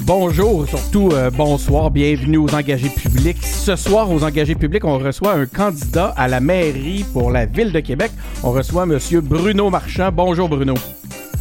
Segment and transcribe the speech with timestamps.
[0.00, 3.42] Bonjour, surtout euh, bonsoir, bienvenue aux engagés publics.
[3.44, 7.72] Ce soir, aux engagés publics, on reçoit un candidat à la mairie pour la ville
[7.72, 8.12] de Québec.
[8.42, 10.10] On reçoit Monsieur Bruno Marchand.
[10.12, 10.74] Bonjour Bruno.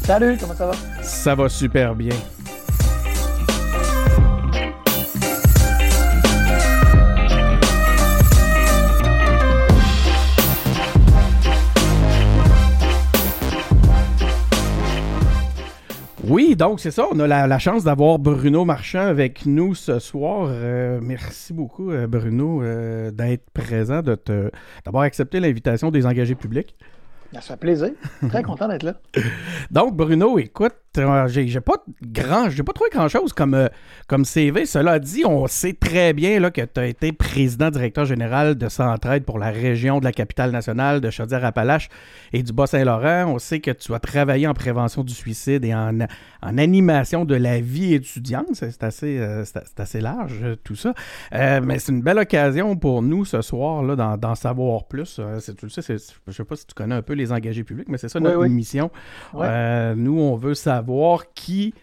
[0.03, 0.73] Salut, comment ça va?
[1.01, 2.15] Ça va super bien.
[16.27, 17.05] Oui, donc c'est ça.
[17.11, 20.47] On a la, chance d'avoir Bruno Marchand avec nous ce soir.
[20.49, 24.17] Euh, merci beaucoup, euh, Bruno, euh, d'être présent, de
[24.83, 26.75] d'avoir accepté l'invitation des engagés publics.
[27.33, 27.91] Ça fait plaisir.
[28.29, 28.95] Très content d'être là.
[29.71, 30.73] Donc, Bruno, écoute,
[31.27, 33.67] j'ai pas grand, j'ai pas trouvé grand chose comme, euh,
[34.07, 34.65] comme CV.
[34.65, 38.69] Cela dit, on sait très bien là, que tu as été président directeur général de
[38.69, 41.89] Centraide pour la région de la capitale nationale de Chaudière-Appalaches
[42.33, 43.25] et du Bas-Saint-Laurent.
[43.27, 45.99] On sait que tu as travaillé en prévention du suicide et en,
[46.41, 48.47] en animation de la vie étudiante.
[48.53, 49.43] C'est assez, euh,
[49.77, 50.93] assez large tout ça.
[51.31, 55.19] mais c'est une belle occasion pour nous ce soir là, d'en savoir plus.
[55.45, 55.81] tu le sais,
[56.27, 58.45] je sais pas si tu connais un peu les engagés publics, mais c'est ça notre
[58.47, 58.91] mission.
[59.33, 60.84] nous, on veut savoir
[61.33, 61.73] qui,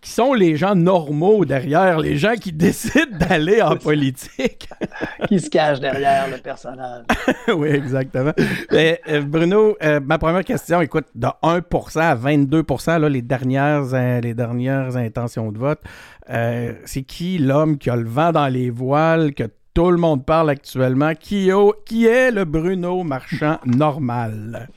[0.00, 4.68] qui sont les gens normaux derrière, les gens qui décident d'aller en politique.
[5.28, 7.04] qui se cachent derrière le personnage.
[7.48, 8.32] oui, exactement.
[8.70, 13.92] Mais, euh, Bruno, euh, ma première question, écoute, de 1% à 22%, là, les, dernières,
[13.92, 15.80] euh, les dernières intentions de vote,
[16.84, 20.50] c'est qui l'homme qui a le vent dans les voiles, que tout le monde parle
[20.50, 21.50] actuellement, qui,
[21.86, 24.68] qui est le Bruno Marchand normal?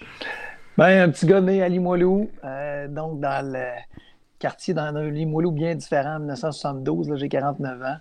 [0.82, 3.66] Ben, un petit gars né à Limoilou, euh, donc dans le
[4.40, 7.98] quartier dans un Limoilou bien différent, en 1972, j'ai 49 ans.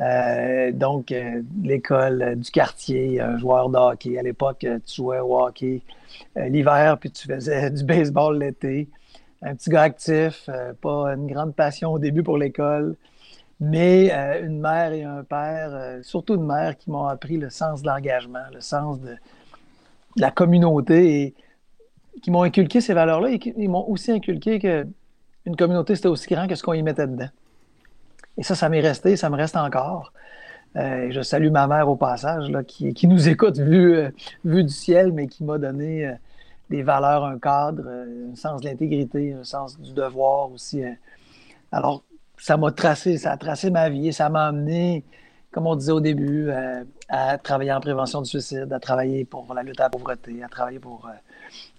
[0.00, 4.18] Euh, donc, euh, l'école du quartier, un joueur de hockey.
[4.18, 5.82] À l'époque, tu jouais au hockey
[6.34, 8.88] l'hiver, puis tu faisais du baseball l'été.
[9.40, 10.50] Un petit gars actif,
[10.82, 12.96] pas une grande passion au début pour l'école,
[13.60, 14.10] mais
[14.42, 18.46] une mère et un père, surtout une mère qui m'ont appris le sens de l'engagement,
[18.52, 19.14] le sens de,
[20.16, 21.34] la communauté.
[22.22, 26.46] Qui m'ont inculqué ces valeurs-là et qui m'ont aussi inculqué qu'une communauté, c'était aussi grand
[26.46, 27.28] que ce qu'on y mettait dedans.
[28.38, 30.12] Et ça, ça m'est resté, ça me reste encore.
[30.76, 34.10] Euh, je salue ma mère au passage, qui, nous écoute vu, euh,
[34.44, 36.12] vu du ciel, mais qui m'a donné euh,
[36.68, 40.82] des valeurs, un cadre, un sens de l'intégrité, un sens du devoir aussi.
[41.72, 42.02] alors,
[42.38, 45.02] ça m'a tracé, ça a tracé ma vie ça m'a amené,
[45.50, 46.50] comme on disait au début,
[47.08, 50.48] à travailler en prévention du suicide, à travailler pour la lutte à la pauvreté, à
[50.48, 51.08] travailler pour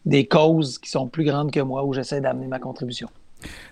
[0.08, 3.10] des causes qui sont plus grandes que moi où j'essaie d'amener ma contribution.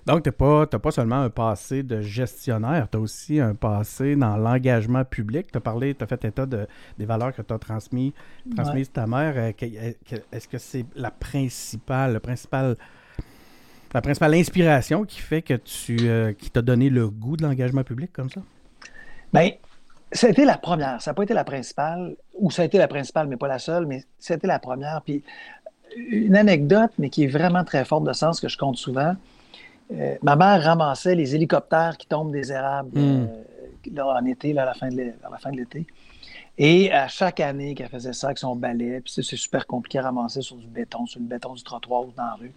[0.06, 4.38] Donc, tu n'as pas, seulement un passé de gestionnaire, tu as aussi un passé dans
[4.38, 5.51] l'engagement public.
[5.51, 6.68] Tu as parlé, tu as fait état de,
[7.00, 8.12] des valeurs que tu as transmises
[8.56, 9.34] transmis ta mère.
[9.38, 9.91] Euh,
[10.31, 12.75] est-ce que c'est la principale, le principal,
[13.94, 17.84] la principale inspiration qui fait que tu euh, qui t'a donné le goût de l'engagement
[17.84, 18.41] public comme ça?
[19.34, 19.51] Bien,
[20.12, 21.01] ça a été la première.
[21.01, 23.59] Ça n'a pas été la principale, ou ça a été la principale, mais pas la
[23.59, 25.01] seule, mais été la première.
[25.01, 25.24] Puis
[25.96, 29.16] une anecdote, mais qui est vraiment très forte de sens, que je compte souvent.
[29.94, 33.28] Euh, ma mère ramassait les hélicoptères qui tombent des érables hmm.
[33.97, 35.85] euh, en été, à la fin de l'été.
[36.57, 40.03] Et à chaque année qu'elle faisait ça avec son balai, puis c'est super compliqué à
[40.03, 42.53] ramasser sur du béton, sur le béton du trottoir ou dans la rue.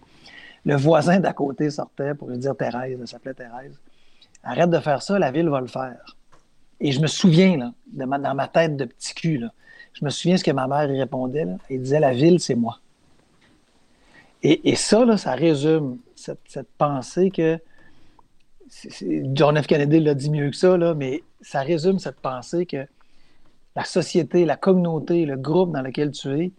[0.65, 3.79] Le voisin d'à côté sortait pour lui dire Thérèse, elle s'appelait Thérèse.
[4.43, 6.17] Arrête de faire ça, la ville va le faire.
[6.79, 9.43] Et je me souviens, là, dans ma tête de petit cul,
[9.93, 11.43] je me souviens ce que ma mère répondait.
[11.43, 12.79] Là, elle disait La ville, c'est moi.
[14.41, 17.59] Et, ça, là, ça résume cette, pensée que.
[19.33, 19.65] John F.
[19.65, 22.85] Kennedy l'a dit mieux que ça, là, mais ça résume cette pensée que
[23.75, 26.51] la société, la communauté, le groupe dans lequel tu es,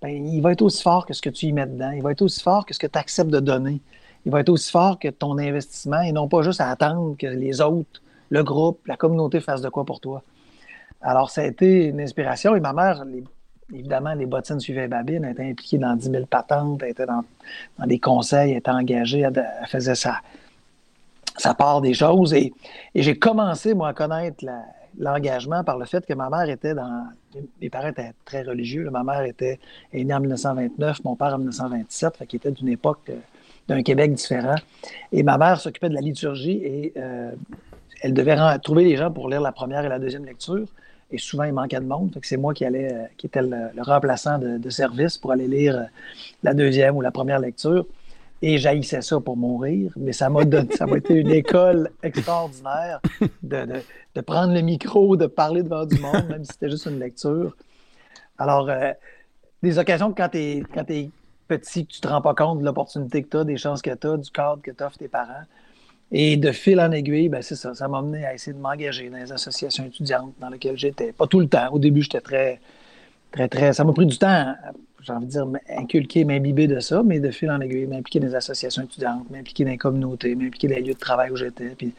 [0.00, 1.90] ben, il va être aussi fort que ce que tu y mets dedans.
[1.90, 3.80] Il va être aussi fort que ce que tu acceptes de donner.
[4.24, 7.26] Il va être aussi fort que ton investissement et non pas juste à attendre que
[7.26, 8.00] les autres,
[8.30, 10.22] le groupe, la communauté fassent de quoi pour toi.
[11.00, 13.24] Alors, ça a été une inspiration et ma mère, les
[13.72, 17.24] évidemment, les bottines suivaient Babine, elle était impliquée dans 10 000 patentes, elle était dans,
[17.86, 20.20] des conseils, elle était engagée, elle, faisait sa,
[21.54, 22.32] part des choses.
[22.34, 22.52] Et,
[22.94, 24.44] j'ai commencé, moi, à connaître
[24.98, 27.06] l'engagement par le fait que ma mère était dans.
[27.60, 28.88] Mes parents étaient très religieux.
[28.90, 29.60] Ma mère était
[29.92, 33.10] née en 1929, mon père en 1927, fait qu'il était d'une époque
[33.68, 34.56] d'un Québec différent.
[35.12, 37.32] Et ma mère s'occupait de la liturgie et euh,
[38.00, 40.66] elle devait trouver les gens pour lire la première et la deuxième lecture
[41.10, 42.16] et souvent il manquait de monde.
[42.22, 45.84] c'est moi qui allais, euh, qui était le, remplaçant de, service pour aller lire euh,
[46.42, 47.86] la deuxième ou la première lecture.
[48.40, 50.42] Et j'haïssais ça pour mourir, mais ça m'a
[50.76, 53.00] ça m'a été une école extraordinaire
[53.42, 57.56] de, prendre le micro, de parler devant du monde, même si c'était juste une lecture.
[58.38, 58.92] Alors, euh,
[59.62, 61.10] des occasions quand tu es,
[61.48, 63.92] petit que tu te rends pas compte de l'opportunité que tu as, des chances que
[63.92, 65.44] tu as, du cadre que t'offrent tes parents.
[66.10, 67.74] Et de fil en aiguille, ben c'est ça.
[67.74, 71.12] Ça m'a amené à essayer de m'engager dans les associations étudiantes dans lesquelles j'étais.
[71.12, 71.68] Pas tout le temps.
[71.70, 72.60] Au début, j'étais très,
[73.30, 73.72] très, très.
[73.74, 74.54] Ça m'a pris du temps,
[75.02, 75.46] j'ai envie de dire,
[75.76, 79.64] inculquer, m'imbiber de ça, mais de fil en aiguille, m'impliquer dans les associations étudiantes, m'impliquer
[79.64, 81.74] dans les communautés, m'impliquer dans les lieux de travail où j'étais.
[81.76, 81.92] Puis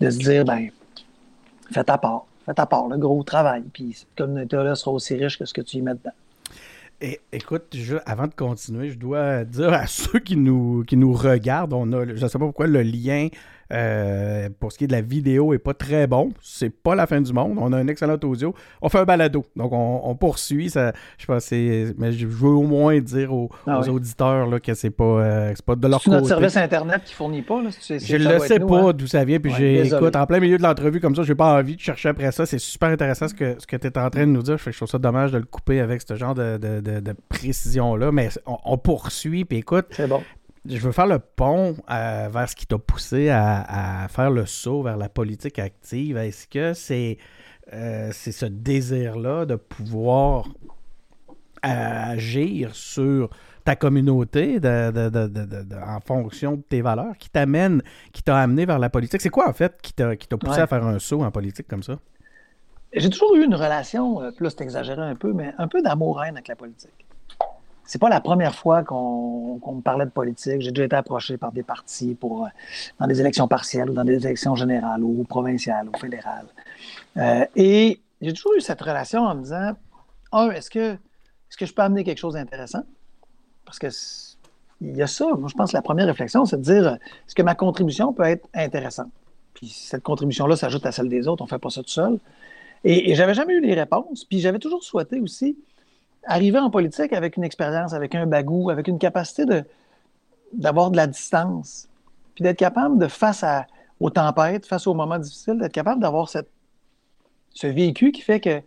[0.00, 0.68] de se dire, ben,
[1.72, 2.26] fais ta part.
[2.46, 3.64] Fais ta part, le gros travail.
[3.72, 6.12] Puis cette communauté-là sera aussi riche que ce que tu y mets dedans.
[7.02, 7.74] Et, écoute,
[8.04, 12.04] avant de continuer, je dois dire à ceux qui nous, qui nous regardent, on a,
[12.04, 13.28] je ne sais pas pourquoi le lien
[13.72, 16.32] euh, pour ce qui est de la vidéo est pas très bon.
[16.40, 17.56] C'est pas la fin du monde.
[17.60, 18.54] On a un excellent audio.
[18.82, 19.44] On fait un balado.
[19.56, 20.70] Donc, on, poursuit.
[20.70, 24.90] Ça, je pense mais je veux au moins dire aux, ah auditeurs là, que c'est
[24.90, 26.10] pas, euh, pas de leur côté.
[26.10, 27.62] notre service Internet qui fournit pas.
[27.62, 28.92] Là, je ne le sais pas hein?
[28.92, 29.38] d'où ça vient.
[29.38, 31.22] Puis j'écoute en plein milieu de l'entrevue comme ça.
[31.22, 32.46] J'ai pas envie de chercher après ça.
[32.46, 34.58] C'est super intéressant ce que, ce que tu es en train de nous dire.
[34.58, 38.12] Je, trouve ça dommage de le couper avec ce genre de, de, précision-là.
[38.12, 39.44] Mais on, on poursuit.
[39.44, 40.22] Puis écoute, c'est bon
[40.66, 44.82] je veux faire le pont euh, vers ce qui t'a poussé à, faire le saut
[44.82, 46.16] vers la politique active.
[46.16, 47.18] Est-ce que c'est
[47.72, 50.48] euh, ce désir-là de pouvoir
[51.62, 53.30] agir sur
[53.64, 59.20] ta communauté en fonction de tes valeurs qui t'amène, qui t'a amené vers la politique?
[59.20, 61.98] C'est quoi en fait qui t'a poussé à faire un saut en politique comme ça?
[62.92, 66.48] J'ai toujours eu une relation, euh, plus exagéré un peu, mais un peu d'amour-haine avec
[66.48, 67.06] la politique
[67.90, 70.60] c'est pas la première fois qu'on me parlait de politique.
[70.60, 72.48] J'ai déjà été approché par des partis pour, euh,
[73.00, 76.46] dans des élections partielles ou dans des élections générales ou provinciales ou fédérales.
[77.16, 79.72] Euh, et j'ai toujours eu cette relation en me disant,
[80.30, 82.84] un, est-ce que, est que je peux amener quelque chose d'intéressant?
[83.64, 83.88] Parce que
[84.80, 85.26] il y a ça.
[85.36, 86.96] Moi, je pense que la première réflexion, c'est de dire,
[87.26, 89.10] est-ce que ma contribution peut être intéressante?
[89.52, 92.20] Puis cette contribution-là s'ajoute à celle des autres, on ne fait pas ça tout seul.
[92.84, 94.24] Et, et j'avais jamais eu les réponses.
[94.24, 95.58] Puis j'avais toujours souhaité aussi
[96.24, 99.44] arriver en politique avec une expérience, avec un bagou, avec une capacité
[100.52, 101.88] d'avoir de la distance,
[102.34, 103.66] puis d'être capable de, face à,
[104.00, 108.60] aux tempêtes, face aux moments difficiles, d'être capable d'avoir ce vécu qui fait que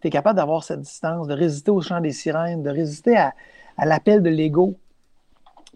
[0.00, 3.34] tu es capable d'avoir cette distance, de résister au chant des sirènes, de résister à,
[3.76, 4.76] à l'appel de l'ego,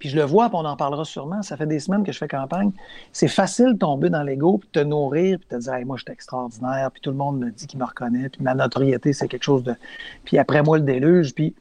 [0.03, 1.43] puis je le vois, puis on en parlera sûrement.
[1.43, 2.73] Ça fait des semaines que je fais campagne.
[3.13, 6.13] C'est facile de tomber dans l'ego, puis te nourrir, puis te dire moi, je suis
[6.13, 9.45] extraordinaire, puis tout le monde me dit qu'il me reconnaît, puis ma notoriété, c'est quelque
[9.45, 9.77] chose de.
[10.25, 11.37] Puis après moi, le déluge.
[11.37, 11.55] Puis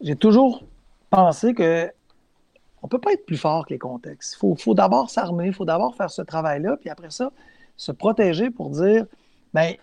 [0.00, 0.64] j'ai toujours
[1.10, 1.88] pensé que
[2.82, 4.34] on peut pas être plus fort que les contextes.
[4.34, 7.30] Il faut, faut d'abord s'armer, il faut d'abord faire ce travail-là, puis après ça,
[7.76, 9.06] se protéger pour dire
[9.54, 9.74] bien,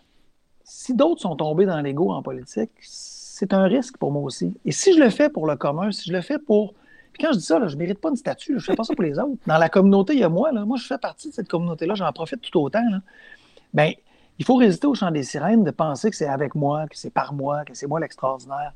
[0.66, 4.54] si d'autres sont tombés dans l'ego en politique, c'est un risque pour moi aussi.
[4.66, 6.74] Et si je le fais pour le commun, si je le fais pour
[7.14, 8.84] puis quand je dis ça, je ne mérite pas une statue, je ne fais pas
[8.84, 9.38] ça pour les autres.
[9.46, 10.52] Dans la communauté, il y a moi.
[10.52, 12.84] Moi, je fais partie de cette communauté-là, j'en profite tout autant.
[13.74, 13.92] Bien,
[14.40, 17.12] il faut résister au chant des sirènes de penser que c'est avec moi, que c'est
[17.12, 18.74] par moi, que c'est moi l'extraordinaire.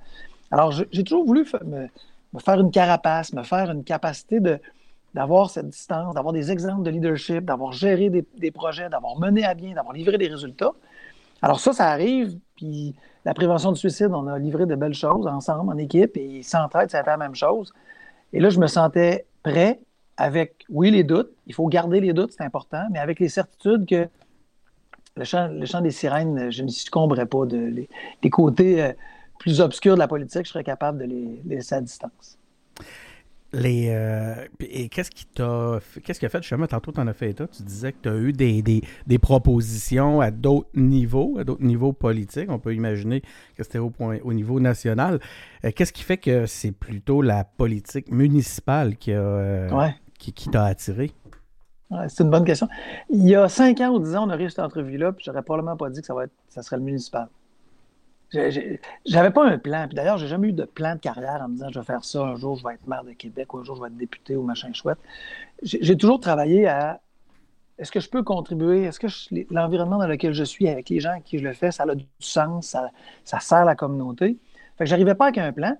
[0.51, 1.87] Alors, j'ai toujours voulu me,
[2.39, 4.59] faire une carapace, me faire une capacité de,
[5.13, 9.55] d'avoir cette distance, d'avoir des exemples de leadership, d'avoir géré des, projets, d'avoir mené à
[9.55, 10.71] bien, d'avoir livré des résultats.
[11.41, 12.95] Alors ça, ça arrive, puis
[13.25, 16.91] la prévention du suicide, on a livré de belles choses ensemble, en équipe, et Centraide,
[16.91, 17.73] ça a été la même chose.
[18.33, 19.79] Et là, je me sentais prêt
[20.17, 21.31] avec, oui, les doutes.
[21.45, 24.07] Il faut garder les doutes, c'est important, mais avec les certitudes que
[25.15, 27.45] le chant, des sirènes, je ne succomberais pas.
[27.45, 28.93] De, les, côtés euh,
[29.39, 32.37] plus obscurs de la politique, je serais capable de les laisser à distance.
[33.53, 37.13] Les, euh, et qu'est-ce qui t'a qu'est-ce qui a fait justement tantôt tu en as
[37.13, 41.37] fait état tu disais que tu as eu des, des, des, propositions à d'autres niveaux
[41.39, 42.51] à d'autres niveaux politiques.
[42.51, 43.21] On peut imaginer
[43.55, 45.21] que c'était au point au niveau national.
[45.63, 49.89] Euh, qu'est-ce qui fait que c'est plutôt la politique municipale qui a euh,
[50.19, 51.11] qui, qui t'a attiré?
[52.09, 52.67] C'est une bonne question.
[53.09, 55.23] Il y a cinq ans ou dix ans on a eu cette entrevue là puis
[55.25, 57.29] j'aurais probablement pas dit que ça va être ça serait le municipal
[58.31, 59.87] j'avais pas un plan.
[59.87, 62.03] Puis d'ailleurs, j'ai jamais eu de plan de carrière en me disant je vais faire
[62.03, 63.97] ça, un jour je vais être maire de Québec, ou un jour je vais être
[63.97, 64.99] député ou machin chouette.
[65.63, 67.01] J'ai toujours travaillé à
[67.77, 68.83] est-ce que je peux contribuer?
[68.83, 69.07] Est-ce que
[69.53, 71.95] l'environnement dans lequel je suis, avec les gens avec qui je le fais, ça a
[71.95, 72.89] du sens, ça,
[73.23, 74.37] ça sert la communauté?
[74.77, 75.77] Fait que j'arrivais pas avec un plan,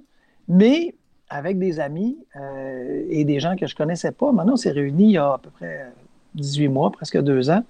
[0.48, 0.94] mais
[1.30, 4.32] avec des amis euh, et des gens que je connaissais pas.
[4.32, 5.92] Maintenant, on s'est réunis il y a à peu près
[6.36, 7.64] 18 mois, presque deux ans,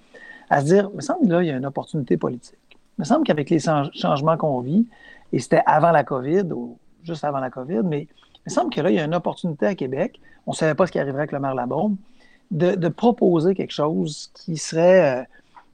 [0.50, 2.58] à se dire, il me semble là, il y a une opportunité politique.
[2.98, 4.88] Il me semble qu'avec les changements qu'on vit,
[5.32, 8.82] et c'était avant la COVID, ou juste avant la COVID, mais il me semble que
[8.82, 10.20] là, il y a une opportunité à Québec.
[10.46, 11.98] On ne savait pas ce qui arriverait avec le maire Labombe,
[12.50, 15.24] de, de proposer quelque chose qui serait, euh,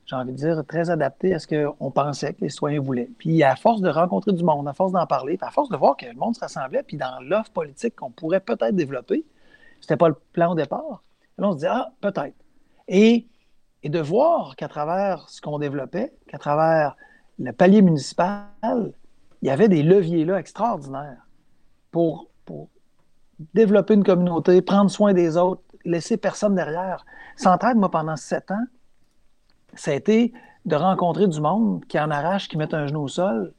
[0.05, 3.09] j'ai envie de dire, très adapté à ce qu'on pensait que les citoyens voulaient.
[3.19, 5.77] Puis à force de rencontrer du monde, à force d'en parler, puis à force de
[5.77, 9.23] voir que le monde se rassemblait, puis dans l'offre politique qu'on pourrait peut-être développer,
[9.79, 11.03] c'était pas le plan au départ.
[11.37, 12.35] Là, on se dit, ah, peut-être.
[12.87, 13.27] Et,
[13.83, 16.97] et de voir qu'à travers ce qu'on développait, qu'à travers
[17.39, 18.45] le palier municipal,
[19.41, 21.27] il y avait des leviers là extraordinaires
[21.91, 22.27] pour,
[23.53, 27.05] développer une communauté, prendre soin des autres, laisser personne derrière.
[27.35, 28.65] Centraide, moi, pendant sept ans,
[29.73, 30.31] ça a été
[30.65, 33.51] de rencontrer du monde qui en arrache, qui mettent un genou au sol,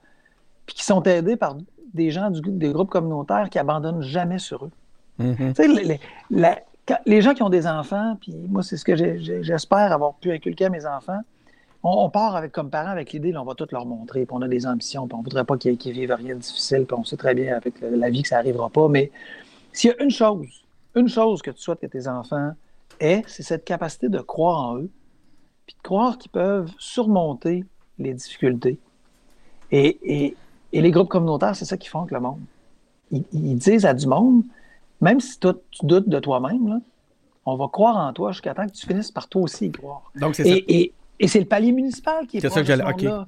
[0.65, 1.57] puis qui sont aidés par
[1.93, 4.71] des gens du, des groupes communautaires qui abandonnent jamais sur eux.
[5.19, 5.55] Mhm.
[5.55, 6.01] Sais, les, les-
[6.31, 10.15] la- quand- les gens qui ont des enfants, puis moi, c'est ce que j'espère avoir
[10.15, 11.21] pu inculquer à mes enfants.
[11.85, 14.43] On, on part avec, comme parents avec l'idée, on va tout leur montrer, puis on
[14.43, 17.05] a des ambitions, puis on voudrait pas qu'ils qu'ils vivent rien de difficile, puis on
[17.05, 18.89] sait très bien avec la vie que ça n'arrivera pas.
[18.89, 19.13] Mais
[19.73, 20.47] s'il y a une chose,
[20.95, 22.53] une chose que tu souhaites que tes enfants
[23.01, 24.91] aient, c'est cette capacité de croire en eux,
[25.67, 27.65] puis de croire qu'ils peuvent surmonter
[27.99, 28.79] les difficultés.
[29.71, 30.37] Et, et-
[30.73, 32.41] et les groupes communautaires, c'est ça qu'ils font avec le monde.
[33.13, 34.43] Ils, ils disent à du monde,
[35.01, 36.81] même si toi, tu doutes de toi-même,
[37.47, 40.11] on va croire en toi jusqu'à temps que tu finisses par toi aussi y croire.
[40.17, 40.51] Donc, c'est ça.
[40.67, 42.77] Et, et- c'est le palier municipal qui est, proche ça que de ce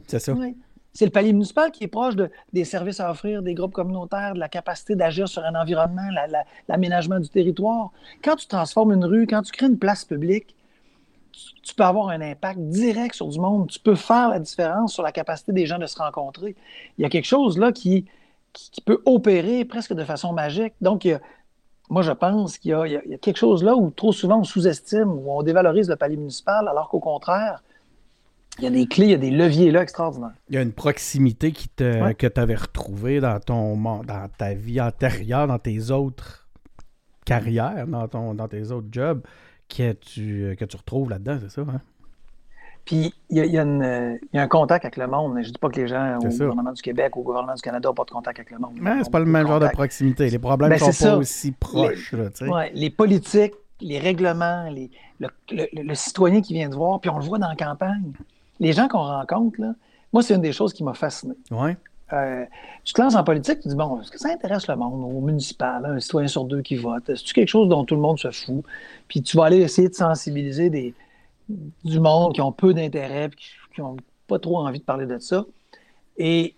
[0.06, 0.32] c'est ça.
[0.32, 0.56] Oui.
[0.92, 4.32] C'est le palier municipal qui est proche de- des services à offrir, des groupes communautaires,
[4.32, 7.90] de la capacité d'agir sur un environnement, la- la- l'aménagement du territoire.
[8.24, 10.54] Quand tu transformes une rue, quand tu crées une place publique,
[11.32, 13.68] tu, tu peux avoir un impact direct sur du monde.
[13.68, 16.56] Tu peux faire la différence sur la capacité des gens de se rencontrer.
[16.96, 18.06] Il y a quelque chose là qui,
[18.54, 20.72] qui, qui peut opérer presque de façon magique.
[20.80, 21.20] Donc, il y a-
[21.90, 25.30] moi, je pense qu'il y a quelque chose là où trop souvent on sous-estime, où
[25.30, 27.62] on dévalorise le palier municipal, alors qu'au contraire,
[28.58, 30.32] il y a des clés, il y a des leviers là extraordinaires.
[30.48, 32.14] Il y a une proximité qui te, Ouais.
[32.14, 36.46] que tu avais retrouvée dans, ton, dans ta vie antérieure, dans tes autres
[37.24, 39.20] carrières, dans, ton, dans tes autres jobs,
[39.68, 41.62] que tu, que tu retrouves là-dedans, c'est ça?
[41.62, 41.80] Hein?
[42.84, 43.64] Puis il y a, il y a
[44.32, 45.32] y un contact avec le monde.
[45.42, 46.44] Je ne dis pas que les gens au ça.
[46.44, 48.74] gouvernement du Québec ou au gouvernement du Canada n'ont pas de contact avec le monde.
[48.80, 50.30] Mais c'est pas le même genre de proximité.
[50.30, 52.12] Les problèmes Ben, sont pas aussi proches.
[52.12, 52.28] là.
[52.48, 57.10] Ouais, les politiques, les règlements, les- le, le- le citoyen qui vient de voir, puis
[57.10, 58.12] on le voit dans la campagne.
[58.60, 59.74] Les gens qu'on rencontre, là,
[60.12, 61.34] moi, c'est une des choses qui m'a fasciné.
[61.50, 61.76] Ouais.
[62.12, 62.44] Euh,
[62.84, 65.04] tu te lances en politique, tu te dis, bon, est-ce que ça intéresse le monde,
[65.04, 67.02] au municipal, hein, un citoyen sur deux qui vote?
[67.06, 68.64] C'est-tu quelque chose dont tout le monde se fout?
[69.08, 70.94] Puis tu vas aller essayer de sensibiliser des,
[71.48, 73.44] du monde qui ont peu d'intérêt, puis
[73.74, 73.96] qui n'ont
[74.28, 75.44] pas trop envie de parler de ça.
[76.16, 76.54] Et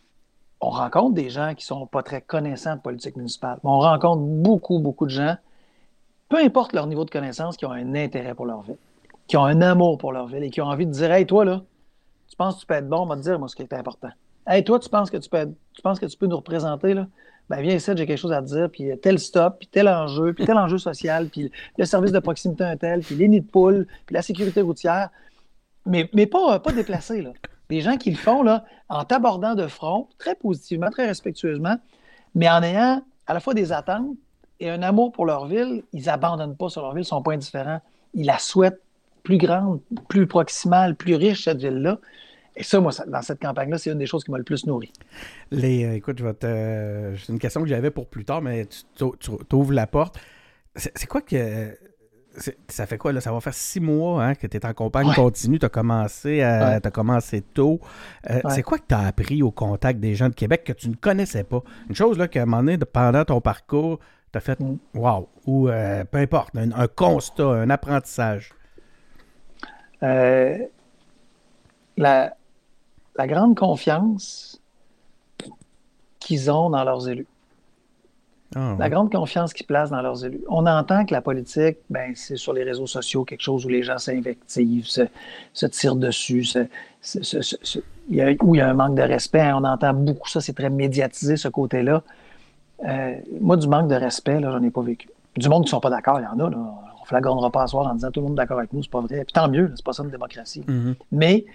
[0.61, 3.59] on rencontre des gens qui sont pas très connaissants de politique municipale.
[3.65, 5.37] Mais on rencontre beaucoup, beaucoup de gens,
[6.29, 8.77] peu importe leur niveau de connaissance, qui ont un intérêt pour leur ville,
[9.27, 11.45] qui ont un amour pour leur ville et qui ont envie de dire, hey, toi,
[11.45, 11.63] là,
[12.29, 13.73] tu penses que tu peux être bon, on va te dire, moi, ce qui est
[13.73, 14.11] important.
[14.47, 17.07] Hey, toi, tu penses que tu peux, tu penses que tu peux nous représenter, là?
[17.49, 20.35] Ben, viens ici, j'ai quelque chose à te dire, puis tel stop, puis tel enjeu,
[20.35, 23.51] puis tel enjeu social, puis le service de proximité un tel, puis les nids de
[23.51, 25.09] poules, puis la sécurité routière.
[25.87, 27.33] Mais, mais pas, pas déplacés, là.
[27.71, 31.77] Des gens qui le font, là, en t'abordant de front, très positivement, très respectueusement,
[32.35, 34.17] mais en ayant à la fois des attentes
[34.61, 37.33] et un amour pour leur ville, ils abandonnent pas sur leur ville, ils sont pas
[37.33, 37.81] indifférents.
[38.15, 38.83] Ils la souhaitent
[39.29, 41.99] plus grande, plus proximale, plus riche, cette ville-là.
[42.57, 44.67] Et ça, moi, ça- dans cette campagne-là, c'est une des choses qui m'a le plus
[44.67, 44.91] nourri.
[45.51, 46.47] Les, euh, écoute, je vais te.
[46.47, 48.67] euh, C'est une question que j'avais pour plus tard, mais
[48.97, 49.05] tu
[49.53, 50.19] ouvres la porte.
[50.75, 51.77] C'est quoi que.
[52.69, 53.21] Ça fait quoi, là?
[53.21, 55.15] Ça va faire six mois hein, que tu es en campagne Ouais.
[55.15, 55.59] continue.
[55.59, 56.81] Tu as commencé, à- Ouais.
[56.81, 57.81] t'as commencé tôt.
[58.31, 58.51] Euh, Ouais.
[58.55, 60.95] C'est quoi que tu as appris au contact des gens de Québec que tu ne
[60.95, 61.63] connaissais pas?
[61.89, 63.99] Une chose, là, qu'à un moment donné, pendant ton parcours,
[64.33, 64.77] tu as fait Mm.
[64.95, 68.53] wow, ou euh, peu importe, un, un constat, un apprentissage.
[70.03, 70.59] Euh,
[71.97, 72.35] la,
[73.17, 74.61] la grande confiance
[76.21, 77.27] qu'ils ont dans leurs élus.
[78.55, 80.41] Ah, La grande confiance qu'ils placent dans leurs élus.
[80.49, 83.83] On entend que la politique, ben, c'est sur les réseaux sociaux quelque chose où les
[83.83, 85.03] gens s'invectivent, se,
[85.53, 86.67] se tirent dessus, se-
[87.03, 87.79] se-
[88.09, 89.51] il a, où il y a un manque de respect.
[89.53, 92.03] On entend beaucoup ça, c'est très médiatisé ce côté-là.
[92.87, 95.09] Euh, moi, du manque de respect, là, j'en ai pas vécu.
[95.37, 96.51] Du monde qui ne sont pas d'accord, il y en a.
[96.51, 96.57] Là.
[97.11, 98.83] On ne flagonnera pas à soir en disant tout le monde est d'accord avec nous,
[98.83, 99.25] c'est pas vrai.
[99.25, 100.63] Puis tant mieux, c'est pas ça une démocratie.
[100.67, 100.95] mhm.
[101.11, 101.47] Mais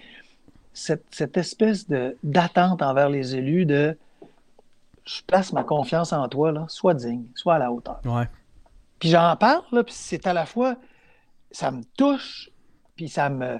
[0.73, 1.87] cette, cette espèce
[2.23, 3.95] d'attente envers les élus de
[5.05, 7.99] je place ma confiance en toi, là, sois digne, sois à la hauteur.
[8.05, 8.27] Ouais.
[8.99, 10.75] Puis j'en parle, là, puis c'est à la fois,
[11.51, 12.49] ça me touche,
[12.95, 13.59] puis ça me,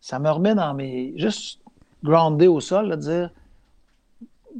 [0.00, 1.60] ça me remet dans mes, juste
[2.02, 3.30] groundé au sol, là, dire,
[4.20, 4.58] tu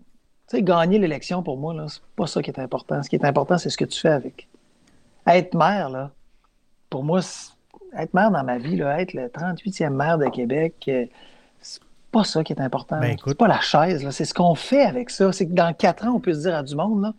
[0.49, 3.03] sais, gagner l'élection pour moi, là, c'est pas ça qui est important.
[3.03, 4.47] Ce qui est important, c'est ce que tu fais avec.
[5.27, 6.11] Être maire, là,
[6.91, 7.21] pour moi,
[7.97, 11.07] être maire dans ma vie, là, être le 38e maire de Québec, euh,
[11.61, 11.81] c'est
[12.13, 13.01] pas ça qui est important.
[13.01, 15.33] Ben, c'est pas la chaise, là, c'est ce qu'on fait avec ça.
[15.33, 17.15] C'est que dans quatre ans, on peut se dire à du monde, là,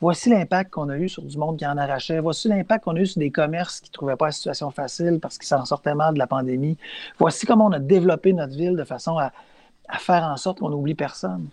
[0.00, 3.00] voici l'impact qu'on a eu sur du monde qui en arrachait, voici l'impact qu'on a
[3.00, 5.94] eu sur des commerces qui ne trouvaient pas la situation facile parce qu'ils s'en sortaient
[5.94, 6.76] mal de la pandémie,
[7.18, 9.32] voici comment on a développé notre ville de façon à,
[9.88, 11.48] à faire en sorte qu'on n'oublie personne.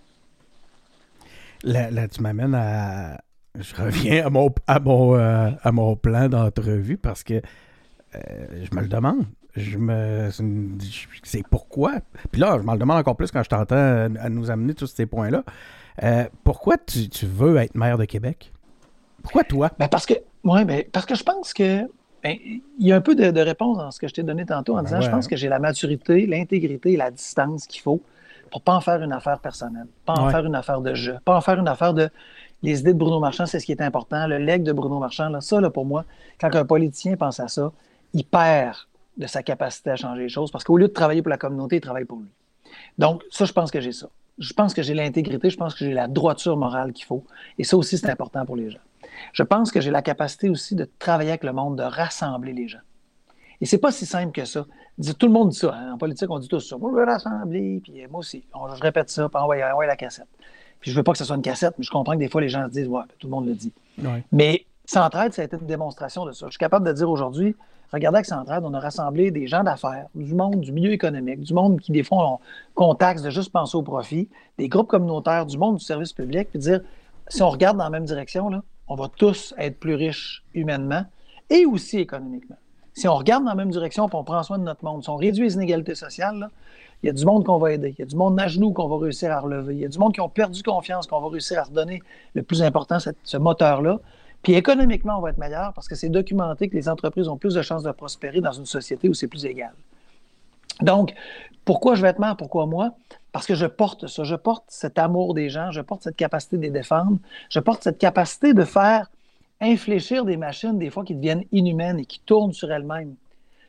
[1.63, 3.21] Là, là, tu m'amènes à.
[3.59, 8.19] Je reviens à mon, à mon, euh, à mon plan d'entrevue parce que euh,
[8.51, 9.25] je me le demande.
[9.55, 10.29] Je me.
[11.21, 11.99] c'est pourquoi?
[12.31, 14.87] Puis là, je me le demande encore plus quand je t'entends à nous amener tous
[14.87, 15.43] ces points-là.
[16.01, 18.51] Euh, pourquoi tu, tu veux être maire de Québec?
[19.21, 19.69] Pourquoi toi?
[19.77, 21.83] Ben parce que, ouais, ben parce que je pense que
[22.23, 24.73] ben, il y a un peu de, réponse dans ce que je t'ai donné tantôt
[24.73, 28.01] en ben disant je pense que j'ai la maturité, l'intégrité et la distance qu'il faut
[28.49, 31.35] pour pas en faire une affaire personnelle, pas en faire une affaire de jeu, pas
[31.35, 32.09] en faire une affaire de
[32.63, 34.25] les idées de Bruno Marchand, c'est ce qui est important.
[34.25, 36.05] Le leg de Bruno Marchand, là, ça, pour moi,
[36.39, 37.71] quand un politicien pense à ça,
[38.13, 38.75] il perd
[39.17, 41.75] de sa capacité à changer les choses parce qu'au lieu de travailler pour la communauté,
[41.75, 42.29] il travaille pour lui.
[42.97, 44.07] Donc, ça, je pense que j'ai ça.
[44.39, 47.23] Je pense que j'ai l'intégrité, je pense que j'ai la droiture morale qu'il faut.
[47.59, 48.79] Et ça aussi, c'est important pour les gens.
[49.33, 52.67] Je pense que j'ai la capacité aussi de travailler avec le monde, de rassembler les
[52.67, 52.79] gens.
[53.61, 54.65] Et c'est pas si simple que ça.
[55.19, 55.73] Tout le monde dit ça.
[55.73, 55.93] Hein.
[55.93, 56.77] En politique, on dit tout ça.
[56.77, 58.43] Moi, je veux rassembler, puis moi aussi.
[58.53, 60.27] je répète ça, puis envoyer, la cassette.
[60.83, 62.41] Puis je veux pas que ce soit une cassette, mais je comprends que des fois,
[62.41, 63.71] les gens se disent, ouais, tout le monde le dit.
[64.33, 66.47] Mais Centraide, ça a été une démonstration de ça.
[66.47, 67.55] Je suis capable de dire aujourd'hui,
[67.93, 71.53] regardez avec Centraide, on a rassemblé des gens d'affaires, du monde, du milieu économique, du
[71.53, 72.39] monde qui, des fois, ont
[72.75, 76.59] contacts de juste penser au profit, des groupes communautaires, du monde du service public, puis
[76.59, 76.81] dire,
[77.29, 81.05] si on regarde dans la même direction, là, on va tous être plus riches humainement
[81.49, 82.57] et aussi économiquement.
[82.93, 85.09] Si on regarde dans la même direction et on prend soin de notre monde, si
[85.09, 86.49] on réduit les inégalités sociales,
[87.03, 87.93] il y a du monde qu'on va aider.
[87.97, 89.75] Il y a du monde à genoux qu'on va réussir à relever.
[89.75, 92.01] Il y a du monde qui ont perdu confiance qu'on va réussir à redonner
[92.33, 93.99] le plus important, ce moteur-là.
[94.41, 97.55] Puis économiquement, on va être meilleur parce que c'est documenté que les entreprises ont plus
[97.55, 99.73] de chances de prospérer dans une société où c'est plus égal.
[100.81, 101.13] Donc,
[101.65, 102.37] pourquoi je vais être maire?
[102.37, 102.95] Pourquoi moi?
[103.33, 104.23] Parce que je porte ça.
[104.23, 105.71] Je porte cet amour des gens.
[105.71, 107.17] Je porte cette capacité de les défendre.
[107.49, 109.11] Je porte cette capacité de faire
[109.61, 113.15] infléchir des machines, des fois, qui deviennent inhumaines et qui tournent sur elles-mêmes.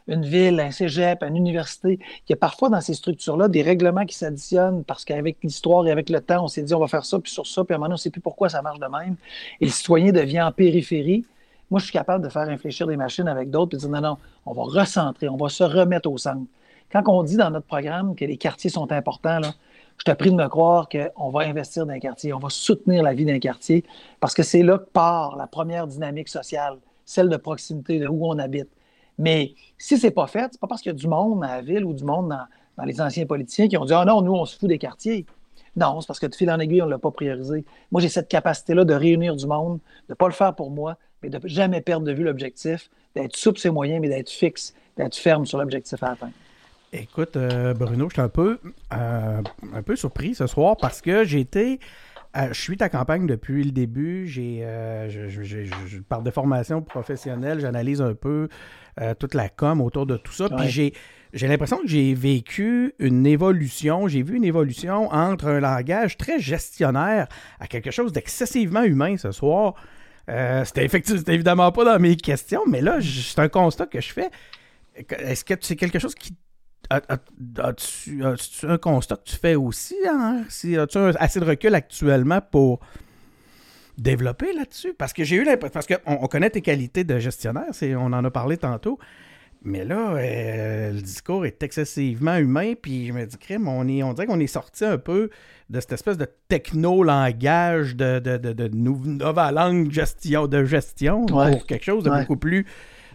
[0.07, 4.05] Une ville, un cégep, une université, il y a parfois dans ces structures-là des règlements
[4.05, 7.07] qui s'additionnent parce qu'avec l'histoire et avec le temps, on s'est dit on va faire
[7.07, 8.81] ça, puis sur ça, puis à un moment on ne sait plus pourquoi ça marche
[8.81, 9.17] de même.
[9.63, 11.25] Et le citoyen devient en périphérie.
[11.71, 14.19] Moi, je suis capable de faire infléchir des machines avec d'autres, de dire non, non,
[14.45, 16.47] on va recentrer, on va se remettre au centre.
[16.93, 19.55] Quand on dit dans notre programme que les quartiers sont importants, là,
[19.97, 23.03] je te prie de me croire qu'on va investir dans un quartier, on va soutenir
[23.03, 23.85] la vie d'un quartier,
[24.21, 28.27] parce que c'est là que part la première dynamique sociale, celle de proximité, de où
[28.27, 28.69] on habite.
[29.19, 31.47] Mais si ce n'est pas fait, c'est pas parce qu'il y a du monde dans
[31.47, 32.35] la ville ou du monde
[32.77, 35.27] dans, les anciens politiciens qui ont dit Ah non, nous, on se fout des quartiers.
[35.77, 37.65] Non, c'est parce que de fil en aiguille, on ne l'a pas priorisé.
[37.91, 40.97] Moi, j'ai cette capacité-là de réunir du monde, de ne pas le faire pour moi,
[41.23, 45.17] mais de jamais perdre de vue l'objectif, d'être souple ses moyens, mais d'être fixe, d'être
[45.17, 46.33] ferme sur l'objectif à atteindre.
[46.93, 48.61] Écoute, euh, Bruno, je suis un peu,
[48.93, 51.81] euh, un peu surpris ce soir parce que j'ai été.
[52.37, 54.27] Euh, je suis ta campagne depuis le début.
[54.27, 54.67] J'ai,
[56.09, 58.49] par des formations professionnelles, j'analyse un peu
[59.19, 60.49] toute la com autour de tout ça.
[60.49, 60.95] Puis j'ai,
[61.33, 64.09] j'ai l'impression que j'ai vécu une évolution.
[64.09, 67.29] J'ai vu une évolution entre un langage très gestionnaire
[67.61, 69.75] à quelque chose d'excessivement humain ce soir.
[70.29, 74.13] c'était effectivement, c'était évidemment pas dans mes questions, mais là, c'est un constat que je
[74.13, 74.31] fais.
[74.97, 76.37] Est-ce que c'est quelque chose qui
[76.91, 79.97] As-tu un constat que tu fais aussi?
[80.09, 80.45] Hein?
[80.49, 82.81] As-tu assez de recul actuellement pour
[83.99, 84.95] développer là-dessus?
[84.95, 85.73] Parce que j'ai eu l'impression.
[85.73, 88.99] Parce qu'on on connaît tes qualités de gestionnaire, on en a parlé tantôt.
[89.67, 94.03] Mais là, euh, le discours est excessivement humain, puis je me dis, crème, on, est,
[94.03, 95.31] on dirait qu'on est sorti un peu
[95.71, 101.65] de cette espèce de techno-langage de, de, de, de, nouvelle langue gestion, de gestion pour
[101.65, 102.67] quelque chose de beaucoup plus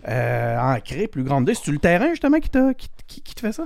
[0.08, 1.48] euh, ancré, plus grande.
[1.48, 2.50] C'est-tu le terrain, justement, qui,
[3.08, 3.66] qui, qui, te fait ça?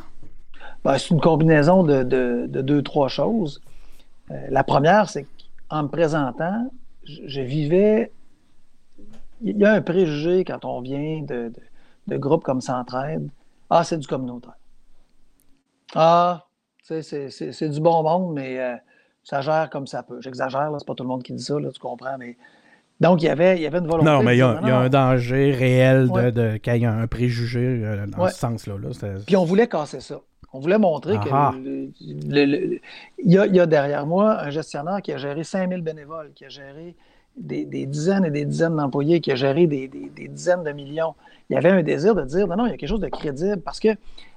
[0.84, 3.62] Ben, c'est une combinaison de, deux, trois choses.
[4.32, 5.28] Euh, la première, c'est
[5.70, 6.72] qu'en me présentant,
[7.04, 8.12] je, vivais.
[9.42, 11.52] Il y a un préjugé quand on vient de,
[12.18, 13.30] groupes comme Centraide.
[13.70, 14.58] Ah, c'est du communautaire.
[15.96, 16.46] Ah,
[16.82, 18.76] c'est du bon monde, mais euh,
[19.24, 20.20] ça gère comme ça peut.
[20.22, 22.38] J'exagère, c'est pas tout le monde qui dit ça, là, tu comprends, mais
[23.00, 24.10] donc, il y avait, il y avait une volonté.
[24.10, 27.60] Non, mais il y a, un danger réel de, de qu'il y a un préjugé
[27.60, 28.76] euh, dans ce sens-là.
[29.26, 30.22] Puis on voulait casser ça.
[30.54, 35.82] On voulait montrer qu'il y, y, a derrière moi un gestionnaire qui a géré 5000
[35.82, 36.96] bénévoles, qui a géré
[37.36, 41.16] des, dizaines et des dizaines d'employés, qui a géré des, des, dizaines de millions.
[41.50, 43.10] Il y avait un désir de dire non, non, il y a quelque chose de
[43.10, 43.62] crédible.
[43.62, 43.90] Parce que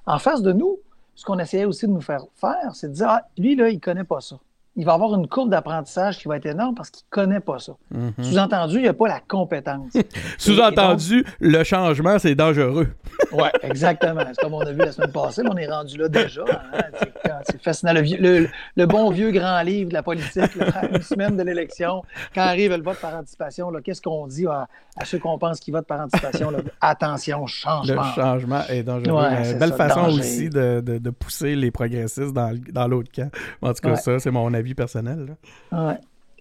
[0.06, 0.78] en face de nous,
[1.14, 3.74] ce qu'on essayait aussi de nous faire faire, c'est de dire ah, lui, là, il
[3.74, 4.38] ne connaît pas ça
[4.76, 7.58] il va avoir une courbe d'apprentissage qui va être énorme parce qu'il ne connaît pas
[7.58, 7.72] ça.
[7.90, 8.12] Mhm.
[8.20, 9.92] Sous-entendu, il n'y a pas la compétence.
[10.38, 12.88] Sous-entendu, le changement, c'est dangereux.
[13.32, 14.20] oui, exactement.
[14.28, 16.42] C'est comme on a vu la semaine passée, on est rendu là déjà.
[16.50, 17.40] Hein.
[17.44, 17.94] C'est fascinant.
[17.94, 20.42] Le, bon vieux grand livre de la politique,
[20.92, 22.02] une semaine de l'élection,
[22.34, 24.68] quand arrive le vote par anticipation, qu'est-ce qu'on dit à,
[25.04, 26.52] ceux qu'on pense qu'ils votent par anticipation?
[26.80, 28.02] Attention, changement.
[28.02, 29.24] Le changement est dangereux.
[29.58, 33.30] belle façon aussi de, pousser les progressistes dans, l'autre camp.
[33.62, 35.36] En tout cas, ça, c'est mon avis personnel.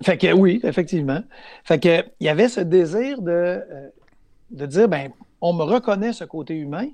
[0.03, 1.21] Fait que oui, effectivement.
[1.63, 3.89] Fait que il y avait ce désir de, euh,
[4.51, 5.11] de dire ben,
[5.41, 6.87] on me reconnaît ce côté humain.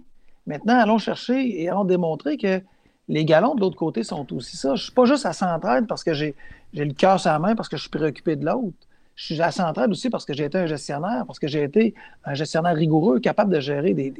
[0.45, 2.61] Maintenant, allons chercher et allons démontrer que
[3.07, 4.69] les galons de l'autre côté sont aussi ça.
[4.69, 6.35] Je ne suis pas juste à s'entraide parce que j'ai
[6.73, 8.87] le cœur sur la main, parce que je suis préoccupé de l'autre.
[9.15, 11.63] Je suis à la centrale aussi parce que j'ai été un gestionnaire, parce que j'ai
[11.63, 14.13] été un gestionnaire rigoureux, capable de gérer des,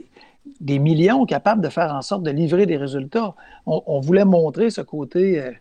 [0.60, 3.34] des, millions, capable de faire en sorte de livrer des résultats.
[3.65, 5.52] On, voulait montrer ce côté, euh,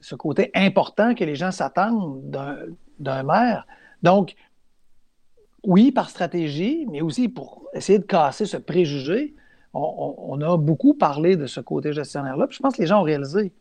[0.00, 2.22] ce côté important que les gens s'attendent
[2.98, 3.66] d'un maire.
[4.02, 4.34] Donc,
[5.64, 9.34] oui, par stratégie, mais aussi pour essayer de casser ce préjugé.
[9.74, 13.52] On, a beaucoup parlé de ce côté gestionnaire-là, je pense que les gens ont réalisé.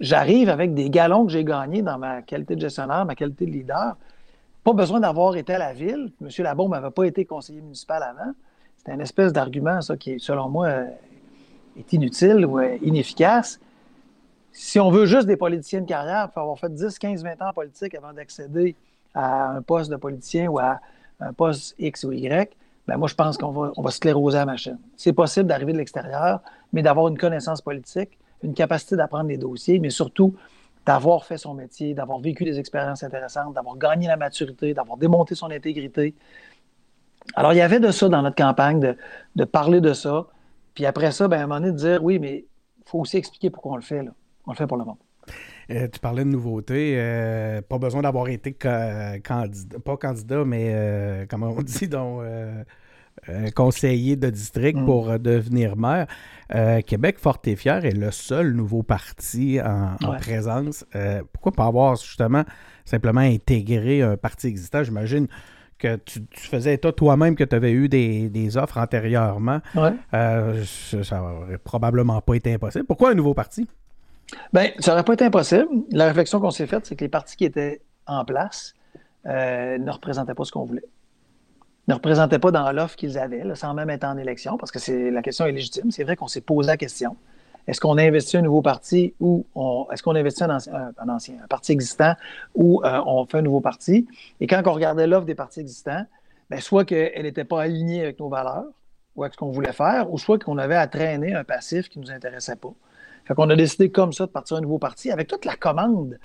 [0.00, 3.50] J'arrive avec des galons que j'ai gagnés dans ma qualité de gestionnaire, ma qualité de
[3.50, 3.96] leader.
[4.62, 6.12] Pas besoin d'avoir été à la ville.
[6.20, 6.28] M.
[6.38, 8.32] Labaume n'avait pas été conseiller municipal avant.
[8.76, 10.68] C'est un espèce d'argument, ça, qui, selon moi,
[11.76, 13.58] est inutile ou inefficace.
[14.52, 17.42] Si on veut juste des politiciens de carrière, il faut avoir fait 10, 15, 20
[17.42, 18.76] ans en politique avant d'accéder
[19.14, 20.80] à un poste de politicien ou à
[21.20, 22.54] un poste X ou Y,
[22.86, 24.78] ben moi, je pense qu'on va, on va scléroser la machine.
[24.96, 26.40] C'est possible d'arriver de l'extérieur,
[26.72, 30.34] mais d'avoir une connaissance politique, une capacité d'apprendre les dossiers, mais surtout
[30.84, 35.34] d'avoir fait son métier, d'avoir vécu des expériences intéressantes, d'avoir gagné la maturité, d'avoir démonté
[35.34, 36.14] son intégrité.
[37.34, 38.96] Alors, il y avait de ça dans notre campagne,
[39.36, 40.26] de, parler de ça.
[40.74, 43.16] Puis après ça, ben, à un moment donné, de dire oui, mais il faut aussi
[43.16, 44.02] expliquer pourquoi on le fait.
[44.02, 44.10] Là.
[44.46, 44.98] On le fait pour le monde.
[45.70, 46.94] Euh, tu parlais de nouveautés.
[46.96, 52.22] Euh, pas besoin d'avoir été candidat, pas candidat, mais euh, comment on dit, donc
[53.54, 54.84] conseiller de district mm.
[54.84, 56.06] pour devenir maire.
[56.86, 60.84] Québec Fort et Fier est le seul nouveau parti en, présence.
[61.32, 62.42] pourquoi pas avoir justement
[62.84, 64.82] simplement intégré un parti existant?
[64.82, 65.28] J'imagine
[65.78, 69.60] que tu, faisais état toi-même que tu avais eu des, offres antérieurement.
[70.10, 72.86] ça n'aurait probablement pas été impossible.
[72.86, 73.68] Pourquoi un nouveau parti?
[74.52, 75.68] Bien, ça n'aurait pas été impossible.
[75.90, 78.74] La réflexion qu'on s'est faite, c'est que les partis qui étaient en place
[79.26, 80.84] euh, ne représentaient pas ce qu'on voulait.
[81.88, 85.10] Ne représentaient pas dans l'offre qu'ils avaient, sans même être en élection, parce que c'est
[85.10, 85.90] la question est légitime.
[85.90, 87.16] C'est vrai qu'on s'est posé la question.
[87.66, 89.46] Est-ce qu'on investit un nouveau parti ou
[89.92, 92.14] est-ce qu'on investit un ancien, un, ancien, parti existant
[92.54, 94.08] ou euh, on fait un nouveau parti?
[94.40, 96.04] Et quand on regardait l'offre des partis existants,
[96.50, 98.66] bien, soit qu'elle n'était pas alignée avec nos valeurs
[99.14, 101.98] ou avec ce qu'on voulait faire, ou soit qu'on avait à traîner un passif qui
[101.98, 102.72] ne nous intéressait pas.
[103.24, 106.18] Fait qu'on a décidé comme ça de partir un nouveau parti avec toute la commande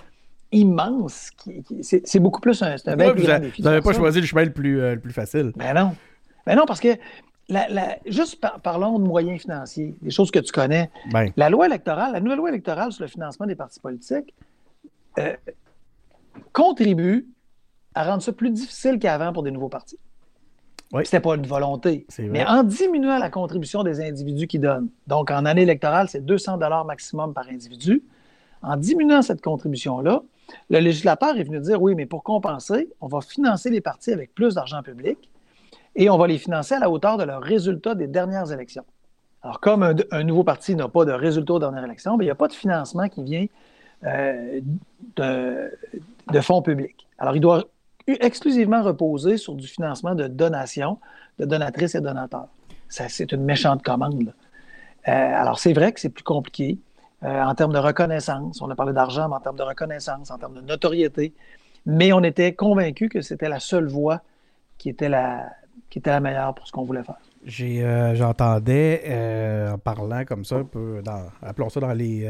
[0.52, 1.30] immense.
[1.30, 4.80] Qui, c'est, beaucoup plus un, c'est un Vous n'avez pas choisi le chemin le plus,
[4.80, 5.52] euh, le plus facile.
[5.56, 5.94] Ben non.
[6.46, 6.96] Ben non, parce que
[7.48, 10.90] la, juste parlons de moyens financiers, des choses que tu connais.
[11.12, 11.32] Ben.
[11.36, 14.34] La loi électorale, la nouvelle loi électorale sur le financement des partis politiques
[15.18, 15.34] euh,
[16.52, 17.26] contribue
[17.94, 19.98] à rendre ça plus difficile qu'avant pour des nouveaux partis.
[20.92, 21.02] Oui.
[21.04, 22.06] C'était pas une volonté.
[22.18, 26.56] Mais en diminuant la contribution des individus qui donnent, donc en année électorale, c'est 200
[26.58, 28.02] dollars maximum par individu,
[28.62, 30.22] en diminuant cette contribution-là,
[30.70, 34.34] le législateur est venu dire oui, mais pour compenser, on va financer les partis avec
[34.34, 35.30] plus d'argent public
[35.94, 38.84] et on va les financer à la hauteur de leurs résultats des dernières élections.
[39.42, 42.32] Alors, comme un, nouveau parti n'a pas de résultats aux dernières élections, ben, il n'y
[42.32, 43.46] a pas de financement qui vient
[44.04, 44.60] euh,
[45.16, 45.70] de,
[46.32, 47.06] de fonds publics.
[47.18, 47.64] Alors, il doit
[48.20, 50.98] exclusivement reposé sur du financement de donations,
[51.38, 52.48] de donatrices et donateurs.
[52.88, 54.32] C'est une méchante commande.
[55.06, 56.78] Euh, alors, c'est vrai que c'est plus compliqué
[57.22, 58.62] euh, en termes de reconnaissance.
[58.62, 61.34] On a parlé d'argent, mais en termes de reconnaissance, en termes de notoriété.
[61.86, 64.22] Mais on était convaincus que c'était la seule voie
[64.78, 65.46] qui était la,
[65.90, 67.18] qui était la meilleure pour ce qu'on voulait faire.
[67.60, 72.28] Euh, j'entendais, en parlant comme ça, un peu dans, appelons ça dans les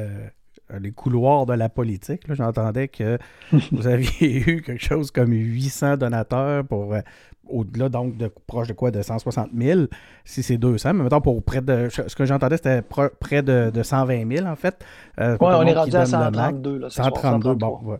[0.80, 2.22] les couloirs de la politique.
[2.28, 3.18] J'entendais que
[3.72, 7.00] vous aviez eu quelque chose comme 800 donateurs pour euh,
[7.48, 8.90] au-delà donc de proche de quoi?
[8.90, 9.82] De 160 000
[10.24, 14.36] si c'est 200 mais mettons pour près de ce que j'entendais c'était près de, 120
[14.36, 14.84] 000 en fait
[15.18, 17.98] euh, oui on est rendu à 132 là, 132 bon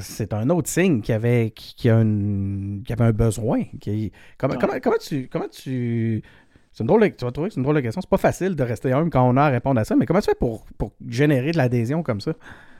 [0.00, 4.12] c'est un autre signe qu'il y avait qui, a un, qui avait un besoin qui,
[4.38, 6.22] comment, comment, comment tu comment tu
[6.74, 8.00] c'est une drôle de, tu vas trouver que c'est une drôle de question.
[8.00, 10.18] C'est pas facile de rester humble quand on a à répondre à ça, mais comment
[10.18, 12.32] tu fais pour, pour générer de l'adhésion comme ça?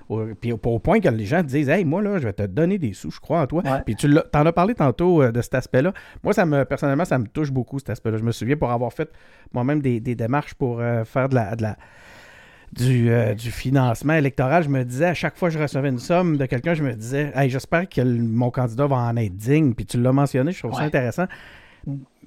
[0.09, 2.43] Au, puis au, point que les gens te disent Hey, moi, là, je vais te
[2.43, 3.63] donner des sous, je crois en toi.
[3.87, 5.95] Puis tu en as parlé tantôt euh, de cet aspect-là.
[6.25, 8.19] Moi, ça me personnellement, ça me touche beaucoup, cet aspect-là.
[8.19, 9.11] Je me souviens pour avoir fait
[9.53, 11.77] moi-même des, démarches pour euh, faire de la, de la
[12.73, 16.01] du, euh, du, financement électoral, je me disais, à chaque fois que je recevais une
[16.01, 19.75] somme de quelqu'un, je me disais, hey, j'espère que mon candidat va en être digne.
[19.75, 21.27] Puis tu l'as mentionné, je trouve ça intéressant.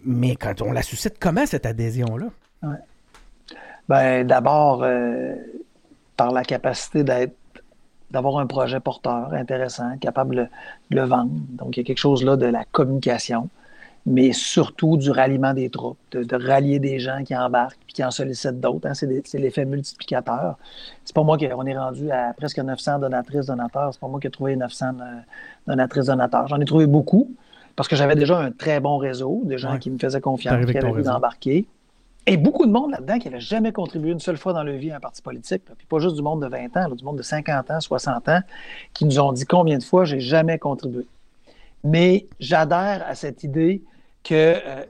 [0.06, 2.28] Mais quand on la suscite, comment cette adhésion-là?
[3.90, 5.36] Ben, d'abord, euh,
[6.16, 7.36] par la capacité d'être
[8.12, 10.36] d'avoir un projet porteur intéressant, capable
[10.90, 11.32] de le vendre.
[11.50, 13.50] Donc, il y a quelque chose là de la communication,
[14.06, 18.12] mais surtout du ralliement des troupes, de, rallier des gens qui embarquent puis qui en
[18.12, 18.88] sollicitent d'autres.
[18.88, 18.94] Hein.
[18.94, 20.58] C'est l'effet multiplicateur.
[21.04, 23.94] C'est pas moi qui on est rendu à presque 900 donatrices, donateurs.
[23.94, 25.04] C'est pas moi qui ai trouvé 900 euh,
[25.68, 26.48] donatrices, donateurs.
[26.48, 27.30] J'en ai trouvé beaucoup
[27.78, 30.78] parce que j'avais déjà un très bon réseau, des gens qui me faisaient confiance, qui
[30.78, 31.68] avaient envie d'embarquer.
[32.26, 34.90] Et beaucoup de monde là-dedans qui n'avait jamais contribué une seule fois dans leur vie
[34.90, 37.22] à un parti politique, puis pas juste du monde de 20 ans, du monde de
[37.22, 38.42] 50 ans, 60 ans,
[38.94, 41.06] qui nous ont dit combien de fois j'ai jamais contribué.
[41.84, 43.84] Mais j'adhère à cette idée
[44.24, 44.84] que, euh,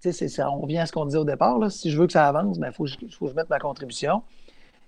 [0.00, 2.28] ça, on vient à ce qu'on disait au départ, là, si je veux que ça
[2.28, 4.22] avance, il ben, faut, faut, que je mette ma contribution.